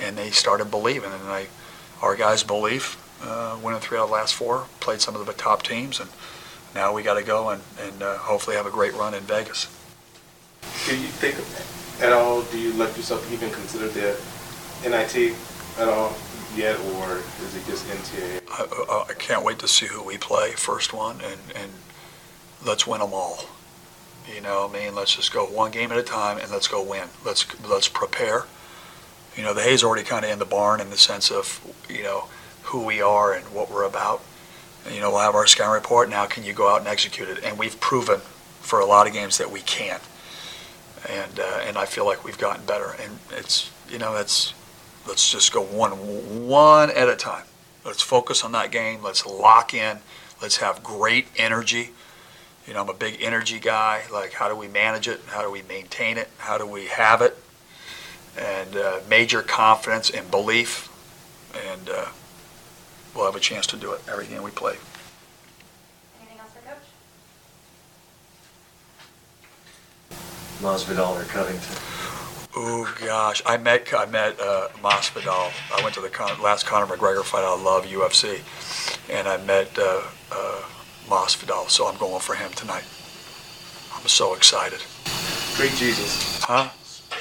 and 0.00 0.16
they 0.16 0.30
started 0.30 0.70
believing. 0.70 1.10
And 1.12 1.22
I, 1.24 1.46
our 2.00 2.16
guys 2.16 2.42
believe, 2.42 2.96
uh, 3.22 3.58
winning 3.62 3.80
three 3.80 3.98
out 3.98 4.04
of 4.04 4.08
the 4.08 4.14
last 4.14 4.34
four, 4.34 4.66
played 4.80 5.00
some 5.00 5.16
of 5.16 5.26
the 5.26 5.32
top 5.32 5.62
teams, 5.62 6.00
and 6.00 6.08
now 6.74 6.92
we 6.92 7.02
got 7.02 7.14
to 7.14 7.22
go 7.22 7.50
and, 7.50 7.62
and 7.80 8.02
uh, 8.02 8.18
hopefully 8.18 8.56
have 8.56 8.66
a 8.66 8.70
great 8.70 8.94
run 8.94 9.14
in 9.14 9.22
Vegas. 9.22 9.66
Do 10.86 10.96
you 10.96 11.08
think 11.08 11.36
at 12.00 12.12
all, 12.12 12.42
do 12.42 12.58
you 12.58 12.72
let 12.74 12.96
yourself 12.96 13.30
even 13.32 13.50
consider 13.50 13.88
the 13.88 14.16
NIT 14.88 15.34
at 15.78 15.88
all 15.88 16.14
yet, 16.54 16.78
or 16.78 17.16
is 17.16 17.56
it 17.56 17.66
just? 17.66 17.86
I, 18.50 18.66
I, 18.90 19.06
I 19.10 19.14
can't 19.14 19.44
wait 19.44 19.58
to 19.60 19.68
see 19.68 19.86
who 19.86 20.02
we 20.02 20.16
play 20.18 20.52
first 20.52 20.92
one, 20.92 21.20
and, 21.20 21.40
and 21.54 21.72
let's 22.64 22.86
win 22.86 23.00
them 23.00 23.12
all. 23.12 23.44
You 24.34 24.40
know, 24.40 24.68
I 24.68 24.72
mean, 24.72 24.94
let's 24.94 25.14
just 25.16 25.32
go 25.32 25.44
one 25.46 25.70
game 25.70 25.90
at 25.90 25.98
a 25.98 26.02
time, 26.02 26.38
and 26.38 26.50
let's 26.50 26.68
go 26.68 26.82
win. 26.82 27.08
Let's 27.24 27.46
let's 27.66 27.88
prepare. 27.88 28.44
You 29.36 29.42
know, 29.42 29.54
the 29.54 29.62
hay's 29.62 29.84
already 29.84 30.04
kind 30.04 30.24
of 30.24 30.30
in 30.30 30.38
the 30.38 30.44
barn 30.44 30.80
in 30.80 30.90
the 30.90 30.98
sense 30.98 31.30
of 31.30 31.60
you 31.88 32.02
know 32.02 32.24
who 32.64 32.84
we 32.84 33.00
are 33.00 33.32
and 33.32 33.44
what 33.46 33.70
we're 33.70 33.84
about. 33.84 34.22
And, 34.84 34.94
you 34.94 35.00
know, 35.00 35.10
we'll 35.10 35.20
have 35.20 35.34
our 35.34 35.46
scouting 35.46 35.72
report. 35.72 36.10
Now, 36.10 36.26
can 36.26 36.44
you 36.44 36.52
go 36.52 36.68
out 36.68 36.80
and 36.80 36.88
execute 36.88 37.28
it? 37.28 37.42
And 37.42 37.58
we've 37.58 37.78
proven 37.80 38.20
for 38.60 38.80
a 38.80 38.86
lot 38.86 39.06
of 39.06 39.12
games 39.12 39.38
that 39.38 39.50
we 39.50 39.60
can. 39.60 40.00
And 41.10 41.40
uh, 41.40 41.60
and 41.64 41.78
I 41.78 41.86
feel 41.86 42.04
like 42.04 42.24
we've 42.24 42.38
gotten 42.38 42.64
better. 42.66 42.94
And 43.00 43.18
it's 43.30 43.70
you 43.88 43.98
know, 43.98 44.12
that's 44.12 44.54
let's 45.06 45.30
just 45.30 45.52
go 45.52 45.62
one 45.62 45.92
one 46.46 46.90
at 46.90 47.08
a 47.08 47.16
time. 47.16 47.44
Let's 47.84 48.02
focus 48.02 48.44
on 48.44 48.52
that 48.52 48.70
game. 48.70 49.02
Let's 49.02 49.24
lock 49.24 49.72
in. 49.72 49.98
Let's 50.42 50.58
have 50.58 50.82
great 50.82 51.28
energy. 51.36 51.90
You 52.66 52.74
know, 52.74 52.82
I'm 52.82 52.88
a 52.90 52.94
big 52.94 53.22
energy 53.22 53.58
guy. 53.58 54.02
Like, 54.12 54.34
how 54.34 54.48
do 54.48 54.54
we 54.54 54.68
manage 54.68 55.08
it? 55.08 55.20
How 55.28 55.40
do 55.40 55.50
we 55.50 55.62
maintain 55.62 56.18
it? 56.18 56.28
How 56.36 56.58
do 56.58 56.66
we 56.66 56.86
have 56.88 57.22
it? 57.22 57.36
And 58.36 58.76
uh, 58.76 59.00
major 59.08 59.40
confidence 59.40 60.10
and 60.10 60.30
belief. 60.30 60.90
And 61.72 61.88
uh, 61.88 62.08
we'll 63.14 63.24
have 63.24 63.36
a 63.36 63.40
chance 63.40 63.66
to 63.68 63.76
do 63.76 63.92
it 63.92 64.02
every 64.06 64.26
game 64.26 64.42
we 64.42 64.50
play. 64.50 64.76
Anything 66.20 66.38
else 66.38 66.50
for 66.52 66.60
Coach? 66.60 66.76
Masvidal 70.60 71.20
or 71.20 71.24
Covington? 71.24 71.76
Oh 72.56 72.92
gosh, 73.00 73.42
I 73.46 73.56
met 73.56 73.92
I 73.94 74.06
met 74.06 74.40
uh, 74.40 74.68
Masvidal. 74.82 75.52
I 75.76 75.82
went 75.82 75.94
to 75.94 76.00
the 76.00 76.08
Con- 76.08 76.40
last 76.42 76.66
Conor 76.66 76.86
McGregor 76.86 77.22
fight. 77.22 77.44
I 77.44 77.62
love 77.62 77.86
UFC, 77.86 78.40
and 79.08 79.28
I 79.28 79.36
met 79.44 79.78
uh, 79.78 80.02
uh, 80.32 80.62
Masvidal. 81.06 81.68
So 81.70 81.86
I'm 81.86 81.96
going 81.98 82.20
for 82.20 82.34
him 82.34 82.50
tonight. 82.52 82.84
I'm 83.94 84.06
so 84.08 84.34
excited. 84.34 84.82
Great 85.56 85.72
Jesus. 85.72 86.42
Huh? 86.42 86.70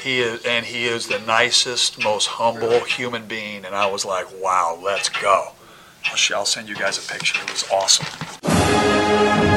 He 0.01 0.19
is, 0.19 0.45
and 0.45 0.65
he 0.65 0.85
is 0.85 1.07
the 1.07 1.19
nicest, 1.19 2.03
most 2.03 2.27
humble 2.27 2.81
human 2.85 3.27
being. 3.27 3.65
And 3.65 3.75
I 3.75 3.89
was 3.91 4.05
like, 4.05 4.27
wow, 4.41 4.79
let's 4.81 5.09
go. 5.09 5.49
I'll, 6.05 6.37
I'll 6.37 6.45
send 6.45 6.69
you 6.69 6.75
guys 6.75 6.97
a 6.97 7.11
picture. 7.11 7.39
It 7.43 7.51
was 7.51 7.69
awesome. 7.71 9.56